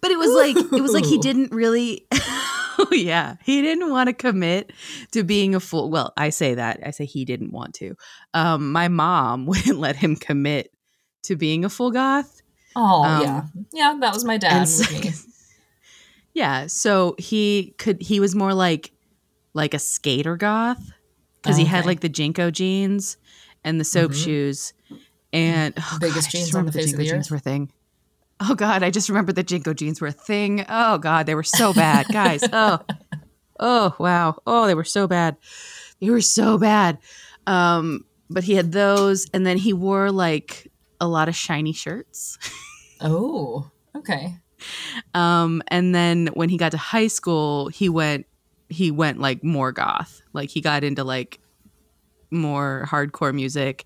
[0.00, 2.06] But it was like it was like he didn't really.
[2.12, 4.72] oh yeah, he didn't want to commit
[5.12, 5.90] to being a full.
[5.90, 7.94] Well, I say that I say he didn't want to.
[8.32, 10.73] Um, my mom wouldn't let him commit
[11.24, 12.40] to being a full goth.
[12.76, 13.42] Oh Um, yeah.
[13.72, 15.12] Yeah, that was my dad and with me.
[16.34, 18.90] Yeah, so he could he was more like
[19.52, 20.90] like a skater goth
[21.40, 23.16] because he had like the JNCO jeans
[23.62, 24.24] and the soap Mhm.
[24.24, 24.72] shoes
[25.32, 27.30] and oh Biggest God, jeans on the face of the jeans earth.
[27.30, 27.70] were a thing.
[28.40, 30.66] Oh god, I just remembered the JNCO jeans were a thing.
[30.68, 32.42] Oh god, they were so bad, guys.
[32.52, 32.80] Oh,
[33.60, 34.36] oh wow.
[34.44, 35.36] Oh, they were so bad.
[36.00, 36.98] They were so bad.
[37.46, 40.66] Um, but he had those, and then he wore like
[41.00, 42.38] a lot of shiny shirts.
[43.00, 43.70] Oh.
[43.96, 44.36] Okay.
[45.12, 48.26] Um, and then when he got to high school, he went
[48.68, 50.22] he went like more goth.
[50.32, 51.38] Like he got into like
[52.30, 53.84] more hardcore music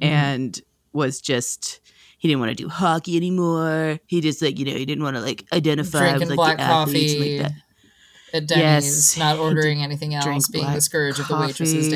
[0.00, 0.12] Mm-hmm.
[0.12, 0.60] and
[0.92, 1.80] was just
[2.18, 3.98] he didn't want to do hockey anymore.
[4.06, 6.56] He just like, you know, he didn't want to like identify Drinking with like black
[6.58, 8.36] the athletes coffee like that.
[8.36, 11.88] at Denny's, Yes, not ordering anything else, being the scourge of the waitress's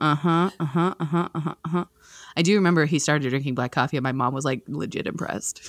[0.00, 0.22] coffee.
[0.22, 0.28] day.
[0.30, 0.50] Uh-huh.
[0.60, 0.60] Uh-huh.
[0.60, 0.94] Uh-huh.
[1.00, 1.28] Uh-huh.
[1.34, 1.54] Uh-huh.
[1.64, 1.84] Uh-huh.
[2.36, 5.68] I do remember he started drinking black coffee and my mom was like legit impressed.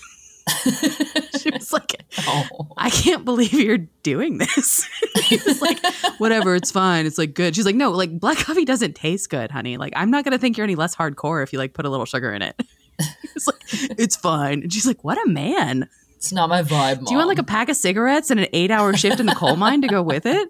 [1.40, 2.68] she was like Oh.
[2.78, 4.88] I can't believe you're doing this.
[5.24, 5.80] he was like,
[6.18, 7.06] whatever, it's fine.
[7.06, 7.56] It's like good.
[7.56, 9.78] She's like, no, like black coffee doesn't taste good, honey.
[9.78, 12.06] Like, I'm not gonna think you're any less hardcore if you like put a little
[12.06, 12.56] sugar in it.
[13.36, 13.62] it's like,
[14.00, 14.64] it's fine.
[14.64, 15.88] And she's like, what a man.
[16.16, 16.98] It's not my vibe.
[16.98, 17.06] Mom.
[17.06, 19.36] Do you want like a pack of cigarettes and an eight hour shift in the
[19.36, 20.50] coal mine to go with it?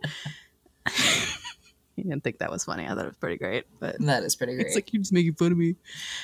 [2.03, 2.85] He didn't think that was funny.
[2.85, 4.67] I thought it was pretty great, but That is pretty great.
[4.67, 5.75] it's like you're just making fun of me.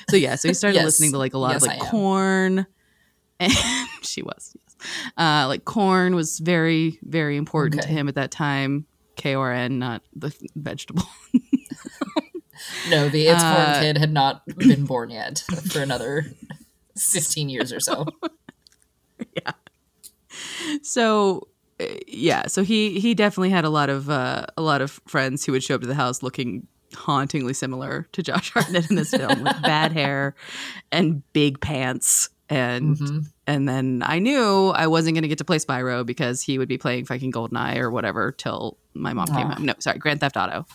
[0.10, 0.86] So yeah, so he started Yes.
[0.86, 2.66] listening to like a lot Yes, of like Korn,
[3.40, 3.52] and
[4.02, 5.12] she was yes.
[5.18, 8.86] uh, like Korn was very very important to him at that time.
[9.18, 11.04] K R N, not the vegetable.
[12.90, 16.26] no, the It's Uh, Born kid had not been born yet for another
[16.98, 18.06] 15 years or so.
[19.36, 19.52] Yeah.
[20.82, 21.48] So
[22.08, 25.52] yeah, so he he definitely had a lot of uh, a lot of friends who
[25.52, 29.44] would show up to the house looking hauntingly similar to Josh Hartnett in this film
[29.44, 30.36] with bad hair
[30.92, 33.26] and big pants and Mhm.
[33.48, 36.70] and then I knew I wasn't going to get to play Spyro because he would
[36.70, 39.56] be playing fucking Goldeneye or whatever till my mom came Aw.
[39.56, 39.66] home.
[39.66, 40.66] No, sorry, Grand Theft Auto.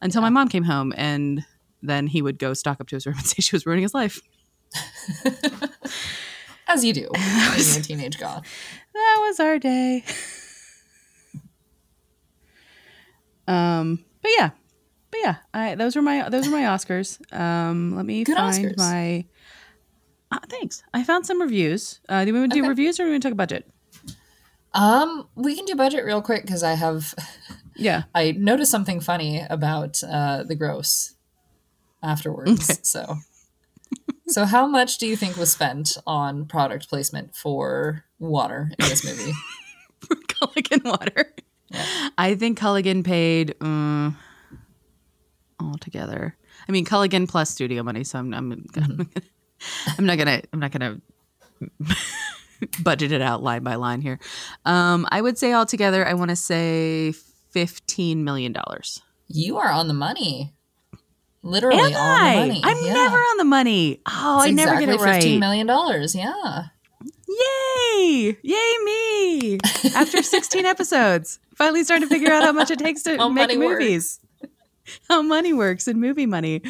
[0.00, 1.44] Until my mom came home and
[1.82, 3.92] then he would go stalk up to his room and say she was ruining his
[3.92, 4.20] life.
[6.68, 8.44] As you do, being a teenage goth.
[8.94, 10.04] That was our day.
[13.46, 14.50] Um, but yeah,
[15.10, 17.20] but yeah, I those were my those were my Oscars.
[17.32, 18.76] Um, let me Good find Oscars.
[18.78, 19.24] my.
[20.32, 20.82] Uh, thanks.
[20.92, 22.00] I found some reviews.
[22.08, 22.68] Uh, do we want to do Okay.
[22.68, 23.70] reviews or do we want to talk budget?
[24.74, 27.14] Um, we can do budget real quick because I have
[27.76, 28.04] Yeah.
[28.14, 31.14] I noticed something funny about uh, the gross
[32.02, 32.68] afterwards.
[32.70, 32.80] Okay.
[32.82, 33.16] So,
[34.28, 39.04] so how much do you think was spent on product placement for water in this
[39.04, 39.32] movie?
[40.00, 41.32] for Culligan water.
[42.16, 44.16] I think Culligan paid um,
[45.60, 46.36] altogether.
[46.68, 48.66] I mean Culligan plus studio money, so I'm I'm,
[49.98, 51.00] I'm not gonna I'm not gonna
[52.82, 54.18] budget it out line by line here.
[54.64, 57.12] Um, I would say altogether, I want to say
[57.50, 59.02] fifteen million dollars.
[59.28, 60.52] You are on the money.
[61.42, 62.34] Literally Am on I?
[62.34, 62.60] the money.
[62.64, 62.92] I'm Yeah.
[62.94, 64.00] never on the money.
[64.06, 65.14] Oh, I It's never get it right.
[65.14, 66.14] Fifteen million dollars.
[66.14, 66.64] Yeah.
[67.28, 68.36] Yay!
[68.42, 69.58] Yay me!
[69.94, 74.20] After 16 episodes, finally starting to figure out how much it takes to make movies.
[75.08, 76.62] How money works in movie money.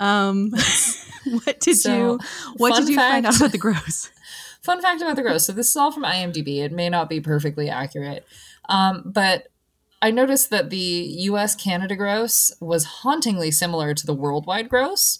[0.00, 0.50] Um,
[1.26, 2.18] what did So, you
[2.56, 4.10] What did you find out about the gross?
[4.62, 5.44] Fun fact about the gross.
[5.46, 6.58] So this is all from IMDb.
[6.58, 8.24] It may not be perfectly accurate,
[8.68, 9.48] um, but
[10.00, 11.54] I noticed that the U.S.
[11.54, 15.18] Canada gross was hauntingly similar to the worldwide gross.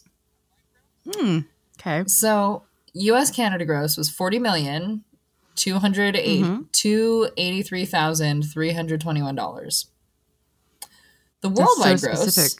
[1.12, 1.40] Hmm.
[1.78, 2.04] Okay.
[2.06, 2.62] So
[2.94, 3.30] U.S.
[3.30, 5.04] Canada gross was forty million
[5.54, 6.70] two hundred eight Mhm.
[6.72, 9.86] two eighty three thousand three hundred twenty one dollars.
[11.40, 12.56] The worldwide so gross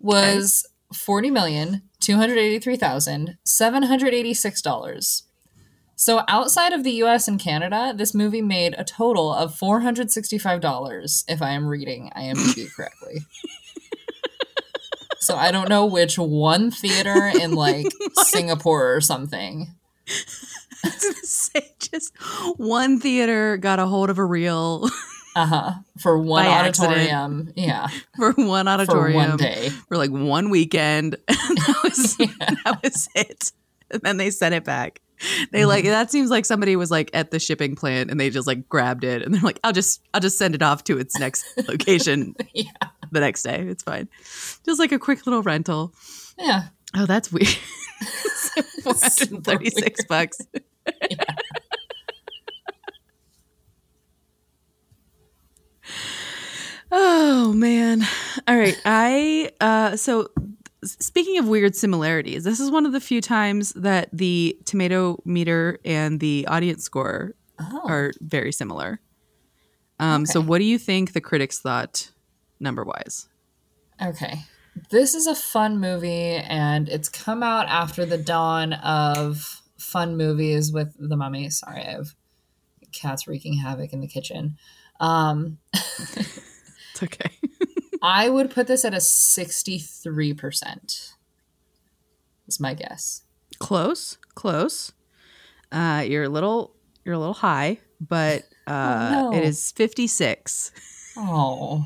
[0.00, 5.24] was forty million two hundred eighty three thousand seven hundred eighty six dollars.
[5.98, 7.26] So outside of the U.S.
[7.26, 11.50] and Canada, this movie made a total of four hundred sixty five dollars, if I
[11.50, 13.20] am reading IMDb correctly.
[15.18, 19.74] so I don't know which one theater in like Singapore or something.
[20.86, 22.14] I was gonna say just
[22.56, 24.88] one theater got a hold of a reel
[25.36, 25.72] Uh huh.
[26.00, 26.92] For one By accident.
[26.94, 29.68] auditorium, yeah, for one for auditorium one day.
[29.88, 31.16] for like one weekend.
[31.28, 32.26] And that was Yeah.
[32.64, 33.52] that was it.
[33.90, 35.00] And then they sent it back.
[35.52, 38.46] They like that seems like somebody was like at the shipping plant and they just
[38.46, 41.18] like grabbed it and they're like, I'll just I'll just send it off to its
[41.18, 42.70] next location Yeah.
[43.12, 43.60] the next day.
[43.68, 44.08] It's fine.
[44.64, 45.92] Just like a quick little rental.
[46.38, 46.68] Yeah.
[46.96, 47.48] Oh, that's weird.
[48.84, 51.26] Four hundred Super and thirty-six weird.
[51.26, 52.98] bucks.
[56.92, 58.02] oh man.
[58.46, 58.80] All right.
[58.84, 60.28] I uh so
[60.84, 65.78] speaking of weird similarities, this is one of the few times that the tomato meter
[65.84, 67.82] and the audience score Oh.
[67.88, 69.00] are very similar.
[69.98, 72.10] Um so what do you think the critics thought
[72.60, 73.28] number wise?
[74.02, 74.40] Okay.
[74.90, 80.72] This is a fun movie, and it's come out after the dawn of fun movies
[80.72, 81.50] with The Mummy.
[81.50, 82.14] Sorry, I have
[82.92, 84.56] cats wreaking havoc in the kitchen.
[85.00, 87.30] Um, It's okay.
[88.02, 91.12] I would put this at a 63%.
[92.48, 93.22] Is my guess.
[93.58, 94.92] close close
[95.72, 96.74] uh you're a little
[97.04, 99.36] you're a little high but uh Oh, no.
[99.36, 100.70] it is 56
[101.16, 101.84] Oh.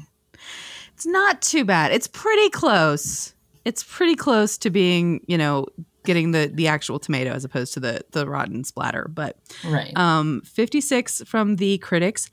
[0.92, 3.34] it's not too bad it's pretty close
[3.64, 5.66] it's pretty close to being you know
[6.10, 9.92] getting the the actual tomato as opposed to the the rotten splatter but Right.
[9.96, 12.30] um 56 from the critics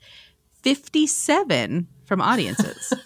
[0.62, 2.92] 57 from audiences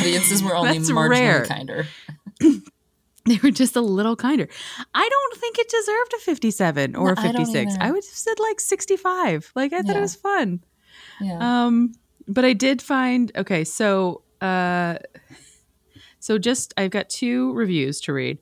[0.00, 1.44] Audiences were only marginally rare.
[1.46, 1.86] kinder.
[3.26, 4.48] they were just a little kinder
[4.94, 7.82] i don't think it deserved a 57 or No, a I don't 56 either.
[7.84, 10.62] I would have said like 65 like i thought it was fun
[11.20, 11.38] Yeah.
[11.66, 11.92] Um,
[12.28, 13.64] but I did find okay.
[13.64, 14.94] So, uh,
[16.20, 18.38] so just I've got two reviews to read.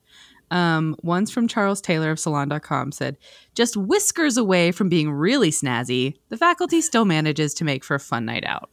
[0.51, 3.17] Um, one's from Charles Taylor of Salon.com said,
[3.55, 7.99] just whiskers away from being really snazzy, the faculty still manages to make for a
[7.99, 8.69] fun night out.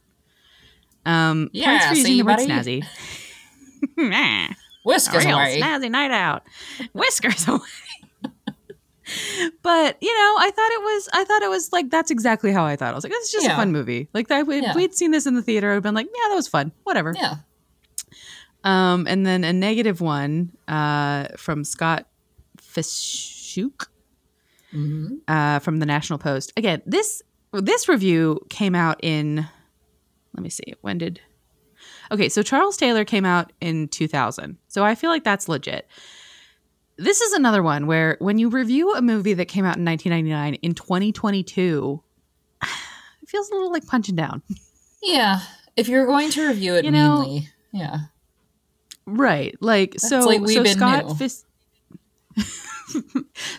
[1.05, 2.81] Um, Yeah, for using see, the word buddy?
[3.97, 4.55] snazzy.
[4.85, 5.59] Whiskers real away.
[5.61, 6.43] snazzy night out.
[6.93, 7.59] Whiskers away.
[9.63, 11.09] but you know, I thought it was.
[11.13, 12.91] I thought it was like that's exactly how I thought.
[12.91, 13.53] I was like, this is just Yeah.
[13.53, 14.07] a fun movie.
[14.13, 14.75] Like that, if Yeah.
[14.75, 16.71] we'd seen this in the theater, I'd been like, yeah, that was fun.
[16.83, 17.13] Whatever.
[17.15, 17.35] Yeah.
[18.63, 22.07] Um, and then a negative one uh, from Scott
[22.57, 23.87] Feschuk
[24.71, 26.53] hmm uh, from the National Post.
[26.57, 27.21] Again, this
[27.53, 29.47] this review came out in.
[30.35, 30.75] Let me see.
[30.81, 31.21] When did?
[32.11, 34.57] Okay, so Charles Taylor came out in 2000.
[34.67, 35.87] So I feel like that's legit.
[36.97, 40.55] This is another one where when you review a movie that came out in 1999
[40.55, 42.03] in 2022,
[42.63, 42.67] it
[43.29, 44.41] feels a little like punching down.
[45.01, 45.39] Yeah.
[45.77, 47.97] If you're going to review it You know- meanly, yeah.
[49.17, 49.55] Right.
[49.61, 51.17] Like so like so Scott.
[51.17, 51.45] Fis-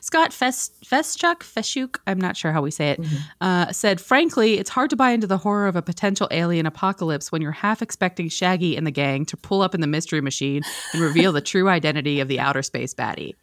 [0.01, 3.18] Scott Fes- Feschuk, Feshuk, I'm not sure how we say it, Mhm.
[3.40, 7.30] uh, said, frankly, it's hard to buy into the horror of a potential alien apocalypse
[7.30, 10.62] when you're half expecting Shaggy and the gang to pull up in the mystery machine
[10.92, 13.34] and reveal the true identity of the outer space baddie.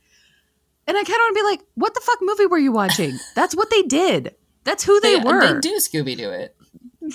[0.87, 3.17] And I kind of want to be like, what the fuck movie were you watching?
[3.35, 4.35] That's what they did.
[4.65, 5.53] That's who they, were.
[5.55, 6.53] They do Scooby Doo it.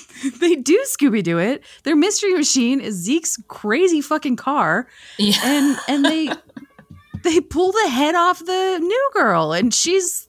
[0.40, 1.62] they do Scooby Doo it.
[1.84, 4.86] Their mystery machine is Zeke's crazy fucking car
[5.18, 5.34] Yeah.
[5.42, 6.30] and and they
[7.22, 10.28] they pull the head off the new girl and she's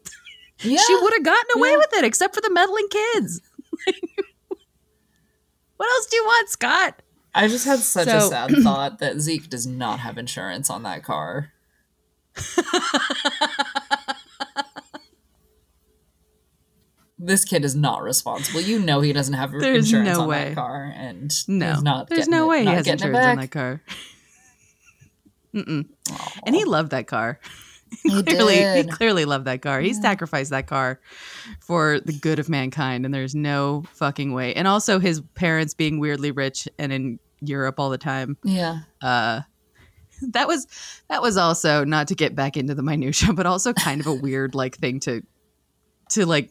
[0.60, 0.80] yeah.
[0.86, 1.78] she would have gotten away Yeah.
[1.78, 3.42] with it except for the meddling kids
[5.78, 7.02] what else do you want scott
[7.36, 11.04] I just had such a sad thought that Zeke does not have insurance on that
[11.04, 11.52] car.
[17.26, 18.62] This kid is not responsible.
[18.62, 20.50] You know he doesn't have There's insurance no on way.
[20.50, 21.80] that car, and no.
[21.80, 22.10] not.
[22.10, 23.82] there's no it- way he has insurance on that car.
[25.56, 25.88] Mm-mm.
[26.46, 27.40] And he loved that car.
[28.02, 29.80] He clearly he clearly loved that car.
[29.80, 31.00] He sacrificed that car
[31.60, 34.56] for the good of mankind and there's no fucking way.
[34.56, 38.36] And also his parents being weirdly rich and in europe all the time.
[38.44, 39.42] Yeah, uh
[40.32, 40.66] that was
[41.08, 44.14] that was also not to get back into the minutia but also kind of a
[44.16, 45.22] weird like thing to
[46.14, 46.50] to like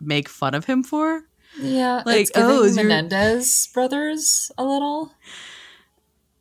[0.00, 1.22] make fun of him for
[1.58, 2.02] yeah.
[2.04, 5.12] Like, oh, is your- Menendez brothers a little.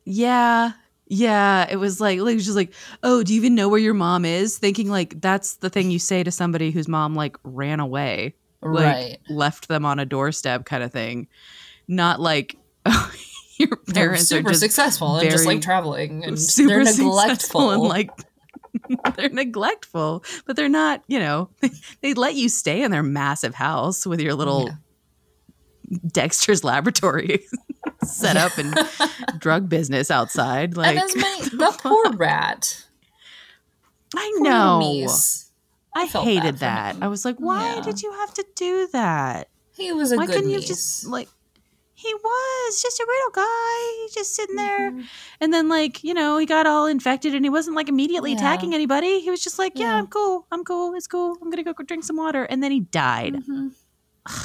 [0.03, 0.73] yeah
[1.07, 3.79] yeah it was like like it was just like oh do you even know where
[3.79, 7.37] your mom is thinking like that's the thing you say to somebody whose mom like
[7.43, 9.17] ran away like right.
[9.29, 11.27] left them on a doorstep kind of thing
[11.87, 13.13] not like oh,
[13.57, 17.71] your parents super are just successful and just like traveling, and super they're successful neglectful.
[17.71, 18.09] and like
[19.15, 21.49] they're neglectful, but they're not, you know,
[22.01, 24.75] they let you stay in their massive house with your little Yeah.
[26.07, 27.45] Dexter's laboratory
[28.03, 28.75] set up and
[29.39, 30.75] drug business outside.
[30.75, 32.85] Like many, the poor rat.
[34.15, 34.79] I Poor know.
[34.83, 35.49] Mies.
[35.95, 36.95] I, bad hated that.
[37.01, 37.81] I was like, why Yeah.
[37.81, 39.49] did you have to do that?
[39.75, 41.29] He was a Why couldn't you just like
[42.05, 44.91] he was just a little guy, just sitting there.
[44.91, 45.05] Mhm.
[45.41, 48.37] And then like, you know, he got all infected and he wasn't like immediately Yeah.
[48.37, 49.19] attacking anybody.
[49.21, 49.97] He was just like, yeah, Yeah.
[49.97, 50.45] I'm cool.
[50.51, 50.93] I'm cool.
[50.95, 51.33] It's cool.
[51.41, 52.43] I'm going to go drink some water.
[52.43, 53.35] And then he died.
[53.47, 53.73] Mhm.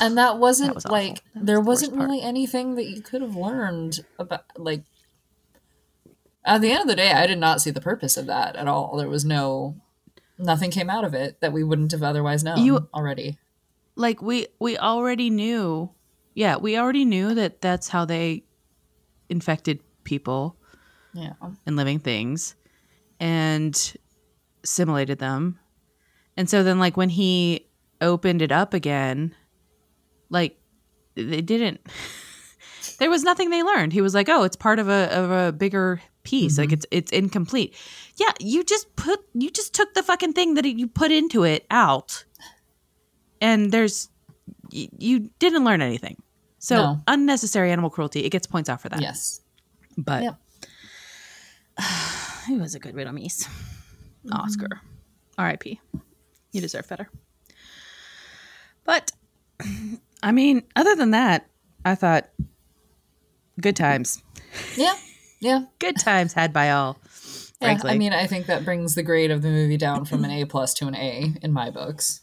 [0.01, 2.05] And that wasn't was like That was there the wasn't part.
[2.11, 4.85] really anything that you could have learned about like
[6.45, 8.69] at the end of the day I did not see the purpose of that at
[8.69, 8.97] all.
[8.97, 9.77] There was no
[10.39, 13.39] nothing came out of it that we wouldn't have otherwise known You- already.
[13.97, 15.91] Like we we already knew.
[16.35, 18.45] Yeah, we already knew that that's how they
[19.29, 20.57] infected people
[21.13, 21.35] Yeah.
[21.67, 22.55] and living things
[23.19, 23.97] and
[24.65, 25.59] assimilated them.
[26.37, 27.67] And so then like when he
[28.01, 29.35] opened it up again,
[30.31, 30.59] like
[31.15, 31.81] they didn't
[32.99, 33.93] there was nothing they learned.
[33.93, 36.59] He was like, "Oh, it's part of a of a bigger piece.
[36.59, 36.75] Like mm-hmm.
[36.75, 37.75] it's it's incomplete."
[38.17, 41.67] Yeah, you just put you just took the fucking thing that you put into it
[41.71, 42.25] out.
[43.41, 44.09] And there's
[44.73, 46.17] y- you didn't learn anything.
[46.59, 47.01] So No.
[47.09, 48.21] unnecessary animal cruelty.
[48.25, 49.01] It gets points out for that.
[49.01, 49.41] Yes.
[49.97, 50.37] But Yep.
[52.47, 53.49] he was a good Riddle Meese.
[54.33, 54.67] Oscar.
[54.69, 54.87] Mm-hmm.
[55.41, 55.81] R.I.P.
[56.53, 57.09] You deserve better.
[58.85, 59.13] But
[60.23, 61.47] I mean, other than that,
[61.85, 62.29] I thought
[63.61, 64.23] good times.
[64.77, 64.95] Yeah.
[65.41, 65.65] Yeah.
[65.79, 66.99] Good times had by all.
[67.61, 67.91] Yeah, Frankly.
[67.93, 70.45] I mean, I think that brings the grade of the movie down from an A
[70.45, 72.21] plus to an A in my books.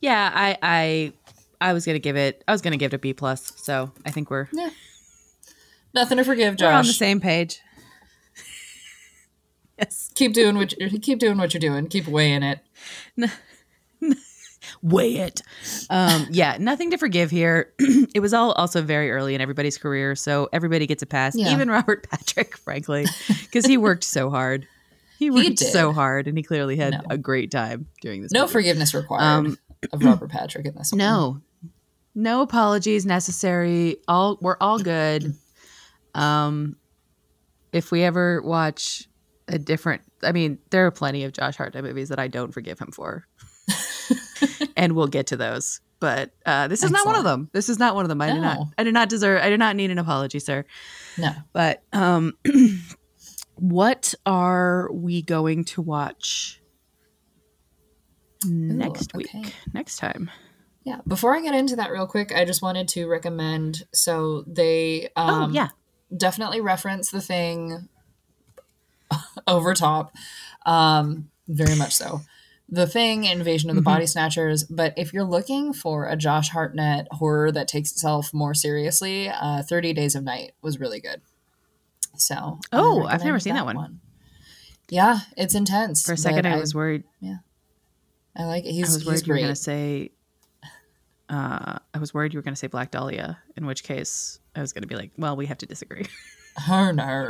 [0.00, 1.12] Yeah, I I
[1.60, 4.10] I was gonna give it I was gonna give it a B plus, so I
[4.10, 4.70] think we're Yeah.
[5.94, 7.60] Nothing to forgive, we're on the same page.
[9.78, 10.10] yes.
[10.14, 11.86] Keep doing what you keep doing what you're doing.
[11.88, 12.60] Keep weighing it.
[14.82, 15.42] weigh it.
[15.90, 17.72] Um, yeah, nothing to forgive here.
[17.78, 21.52] it was all also very early in everybody's career, so everybody gets a pass, Yeah.
[21.52, 23.06] even Robert Patrick, frankly,
[23.42, 24.66] because he worked so hard.
[25.18, 25.72] he worked did.
[25.72, 27.00] so hard, and he clearly had No.
[27.10, 28.32] a great time doing this.
[28.32, 28.52] No movie.
[28.52, 29.58] forgiveness required Um,
[29.92, 30.98] of Robert Patrick in this one.
[30.98, 31.40] No,
[32.14, 33.98] no apologies necessary.
[34.08, 35.34] All we're all good.
[36.14, 36.76] Um,
[37.72, 39.06] if we ever watch
[39.48, 42.78] a different, I mean, there are plenty of Josh Hartnett movies that I don't forgive
[42.78, 43.26] him for,
[44.76, 45.80] and we'll get to those.
[45.98, 47.48] But uh, this is not one of them.
[47.52, 48.20] This is not one of them.
[48.20, 48.58] I do not.
[48.76, 49.42] I do not deserve.
[49.42, 50.64] I do not need an apology, sir.
[51.16, 51.30] No.
[51.52, 52.34] But um,
[53.54, 56.60] what are we going to watch
[58.50, 59.28] next week?
[59.34, 59.44] okay.
[59.72, 60.30] Next time?
[60.84, 61.00] Yeah.
[61.06, 63.84] Before I get into that real quick, I just wanted to recommend.
[63.92, 65.68] So they um, oh yeah.
[66.16, 67.88] definitely reference the thing
[69.46, 70.12] over top,
[70.64, 72.20] um, very much so.
[72.68, 73.84] The thing, Invasion of the Mhm.
[73.84, 74.64] Body Snatchers.
[74.64, 79.62] But if you're looking for a Josh Hartnett horror that takes itself more seriously, uh,
[79.62, 81.20] Thirty Days of Night was really good.
[82.16, 84.00] So, Oh, I've never seen that one.
[84.88, 86.04] Yeah, it's intense.
[86.06, 87.04] For a second, I was worried.
[88.36, 88.72] I like it.
[88.72, 90.10] He's, I was he's worried you were going to say.
[91.28, 93.38] Uh, I was worried you were going to say Black Dahlia.
[93.56, 96.06] In which case, I was going to be like, "Well, we have to disagree."
[96.68, 97.28] Oh no.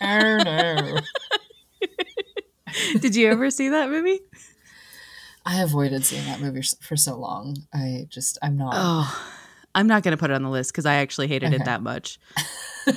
[0.00, 0.98] oh no.
[3.00, 4.20] Did you ever see that movie?
[5.44, 7.56] I avoided seeing that movie for so long.
[7.72, 8.74] I just, I'm not.
[8.76, 9.32] Oh,
[9.74, 11.56] I'm not going to put it on the list because I actually hated Okay.
[11.56, 12.18] it that much.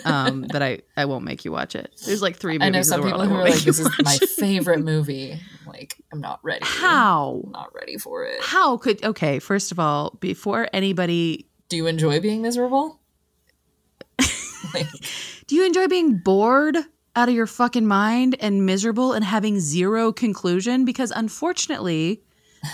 [0.03, 1.93] Um, that I I won't make you watch it.
[2.05, 2.71] There's like three I movies.
[2.71, 5.39] know in some the people world I who are like, this is my favorite movie.
[5.67, 6.65] Like, I'm not ready.
[6.65, 7.41] How?
[7.45, 8.41] I'm not ready for it.
[8.41, 9.38] How could okay?
[9.39, 12.99] First of all, before anybody, Do you enjoy being miserable?
[14.73, 14.88] like,
[15.47, 16.78] do you enjoy being bored
[17.15, 20.84] out of your fucking mind and miserable and having zero conclusion?
[20.84, 22.23] Because unfortunately,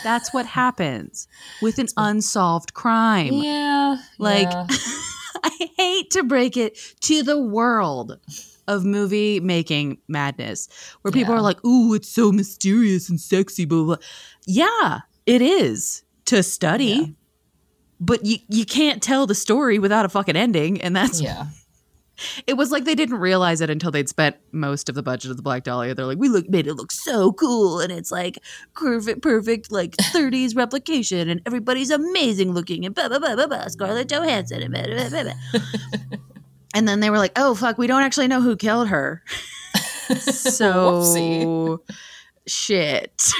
[0.04, 1.28] that's what happens
[1.62, 3.34] with an unsolved crime.
[3.34, 3.98] yeah.
[4.18, 4.68] Like, yeah.
[5.44, 8.20] I hate to break it to the world
[8.68, 10.68] of movie making madness
[11.02, 11.40] where people Yeah.
[11.40, 13.96] are like, ooh, it's so mysterious and sexy, blah, blah.
[13.96, 14.06] blah."
[14.46, 16.86] Yeah, it is to study.
[16.86, 17.06] Yeah.
[18.00, 20.82] But you, you can't tell the story without a fucking ending.
[20.82, 21.48] And that's yeah.
[22.48, 25.38] It was like they didn't realize it until they'd spent most of the budget of
[25.38, 25.96] the Black Dahlia.
[25.96, 28.40] They're like, we look made it look so cool, and it's like
[28.74, 33.68] perfect, perfect, like 30s replication, and everybody's amazing looking, and blah blah blah blah blah.
[33.68, 35.62] Scarlett Johansson, and blah, blah, blah, blah.
[36.74, 39.24] and then they were like, oh fuck, we don't actually know who killed her.
[40.20, 41.82] so
[42.48, 43.32] shit.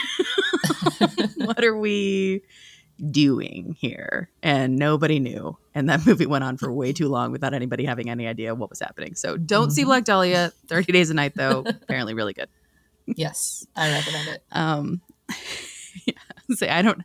[1.38, 2.42] what are we
[3.10, 4.30] doing here?
[4.44, 5.58] And nobody knew.
[5.74, 8.70] And that movie went on for way too long without anybody having any idea what
[8.70, 9.16] was happening.
[9.16, 9.88] So don't see Mhm.
[9.88, 10.52] Black Dahlia.
[10.68, 12.50] 30 Days a Night, though, apparently really good.
[13.08, 13.66] Yes.
[13.76, 14.44] I recommend it.
[14.52, 15.02] Um,
[16.06, 16.14] yeah,
[16.52, 17.02] say I don't,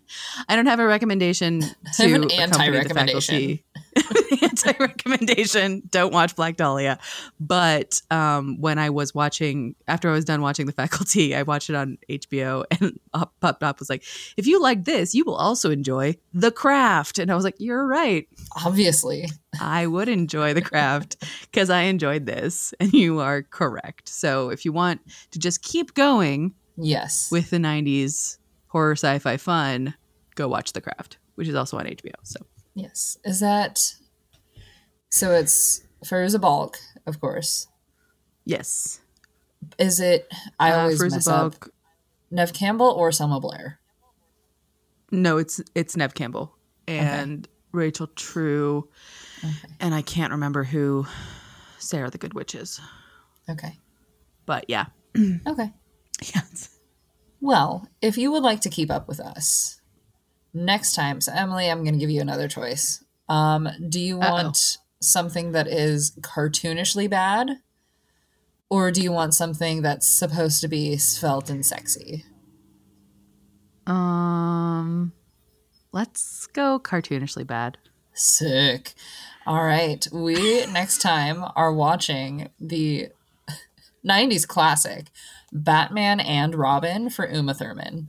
[0.49, 1.63] I don't have a recommendation
[1.95, 3.59] to an anti-recommendation.
[4.03, 4.39] Faculty.
[4.43, 5.83] anti-recommendation.
[5.91, 6.99] Don't watch Black Dahlia.
[7.41, 11.71] But um, when I was watching, after I was done watching the faculty, I watched
[11.71, 14.05] it on HBO, and up popped up was like,
[14.37, 17.87] "If you like this, you will also enjoy The Craft." And I was like, "You're
[17.87, 18.29] right.
[18.65, 19.27] Obviously.
[19.61, 24.09] I would enjoy The Craft because I enjoyed this, and you are correct.
[24.09, 25.01] So if you want
[25.33, 27.31] to just keep going." Yes.
[27.33, 28.37] with the 90s
[28.69, 29.95] horror sci-fi fun
[30.35, 32.39] go watch the craft which is also on hbo so
[32.77, 33.19] yes.
[33.25, 33.95] Is that.
[35.09, 37.67] So it's Fairuza Balk, of course.
[38.45, 39.01] yes
[39.79, 40.31] Is it.
[40.61, 41.55] I Uh, always mess up.
[42.31, 43.81] Neve Campbell or Selma Blair?
[45.13, 46.57] no it's it's neve campbell
[46.89, 48.89] and rachel true
[49.79, 51.07] and i can't remember who
[51.79, 52.81] sarah the good witch is
[53.49, 53.79] Okay.
[54.47, 54.87] but yeah
[55.47, 55.73] Okay.
[56.35, 56.71] yes
[57.41, 59.81] Well, if you would like to keep up with us
[60.57, 63.05] next time, so Emily, I'm going to give you another choice.
[63.29, 64.33] Um, do you Uh-oh.
[64.33, 67.59] want something that is cartoonishly bad,
[68.71, 72.25] or do you want something that's supposed to be svelte and sexy?
[73.87, 75.13] um
[75.93, 77.79] let's go cartoonishly bad
[78.19, 78.95] Sick.
[79.47, 83.09] All right, we next time are watching the
[84.09, 85.09] '90s classic
[85.53, 88.09] Batman and Robin for Uma Thurman.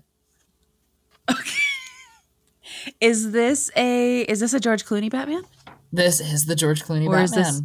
[3.01, 5.43] Is this a is this a george clooney batman
[5.91, 7.53] This is the George Clooney Or is Batman.
[7.53, 7.61] this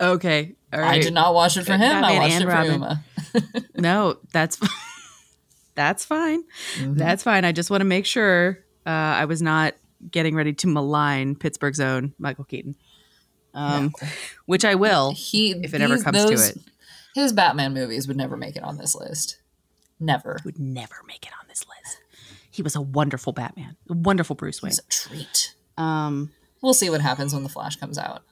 [0.00, 1.82] okay all right I did not watch it for him.
[1.82, 2.72] I Batman watched and it for Robin.
[2.74, 3.04] Uma.
[3.76, 4.58] No, that's
[5.74, 6.42] that's fine.
[6.78, 6.96] Mhm.
[6.96, 7.44] That's fine.
[7.44, 9.74] I just want to make sure uh, I was not
[10.10, 12.74] getting ready to malign Pittsburgh's own Michael Keaton,
[13.54, 13.92] um,
[14.46, 16.58] which I will he if it ever comes to it.
[17.14, 19.38] His Batman movies would never make it on this list.
[20.00, 20.36] Never.
[20.44, 22.01] Would never make it on this list.
[22.52, 24.70] He was a wonderful Batman, a wonderful Bruce Wayne.
[24.70, 25.54] He's a treat.
[25.76, 26.30] Um,
[26.60, 28.22] We'll see what happens when the Flash comes out.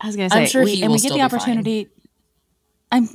[0.00, 1.20] I was gonna say, I'm sure we, he and we get the fine.
[1.22, 1.88] opportunity.
[2.92, 3.08] I'm,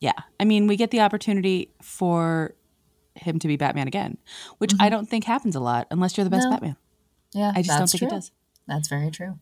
[0.00, 0.12] yeah.
[0.40, 2.54] I mean, we get the opportunity for
[3.14, 4.16] him to be Batman again,
[4.58, 6.50] which I don't think happens a lot unless you're the best Mm-hmm.
[6.50, 6.56] No.
[6.56, 6.76] Batman.
[7.32, 8.08] Yeah, I just don't think true.
[8.08, 8.30] it does.
[8.66, 9.38] That's very true.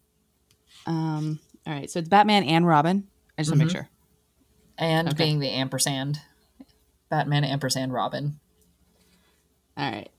[0.86, 1.38] Um.
[1.66, 3.06] All right, so it's Batman and Robin.
[3.38, 3.88] I just want to make sure.
[4.76, 5.16] And Okay.
[5.24, 6.20] being the ampersand,
[7.14, 8.40] Batman ampersand Robin,
[9.76, 10.10] All right.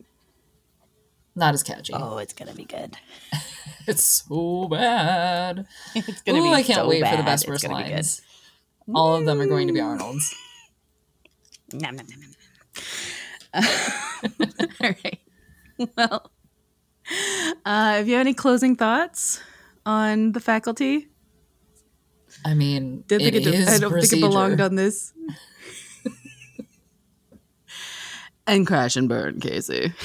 [1.36, 1.92] not as catchy.
[1.94, 2.96] Oh, it's gonna be good.
[3.88, 5.68] It's so bad.
[5.96, 6.50] It's gonna Ooh, be.
[6.50, 7.92] I can't so wait for the best worst gonna be good.
[7.96, 8.22] lines.
[8.96, 10.34] All of them are going to be Arnold's.
[11.74, 12.20] Nom, nom, nom,
[13.54, 13.64] nom.
[14.82, 15.20] All right.
[15.98, 16.32] Well,
[17.66, 19.42] uh, if you have any closing thoughts
[19.86, 21.10] on the faculty,
[22.46, 25.12] I mean, didn't it think it, I don't think it belonged on this.
[28.48, 29.94] And crash and burn, Casey.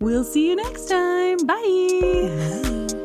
[0.00, 1.38] we'll see you next time.
[1.46, 3.04] Bye.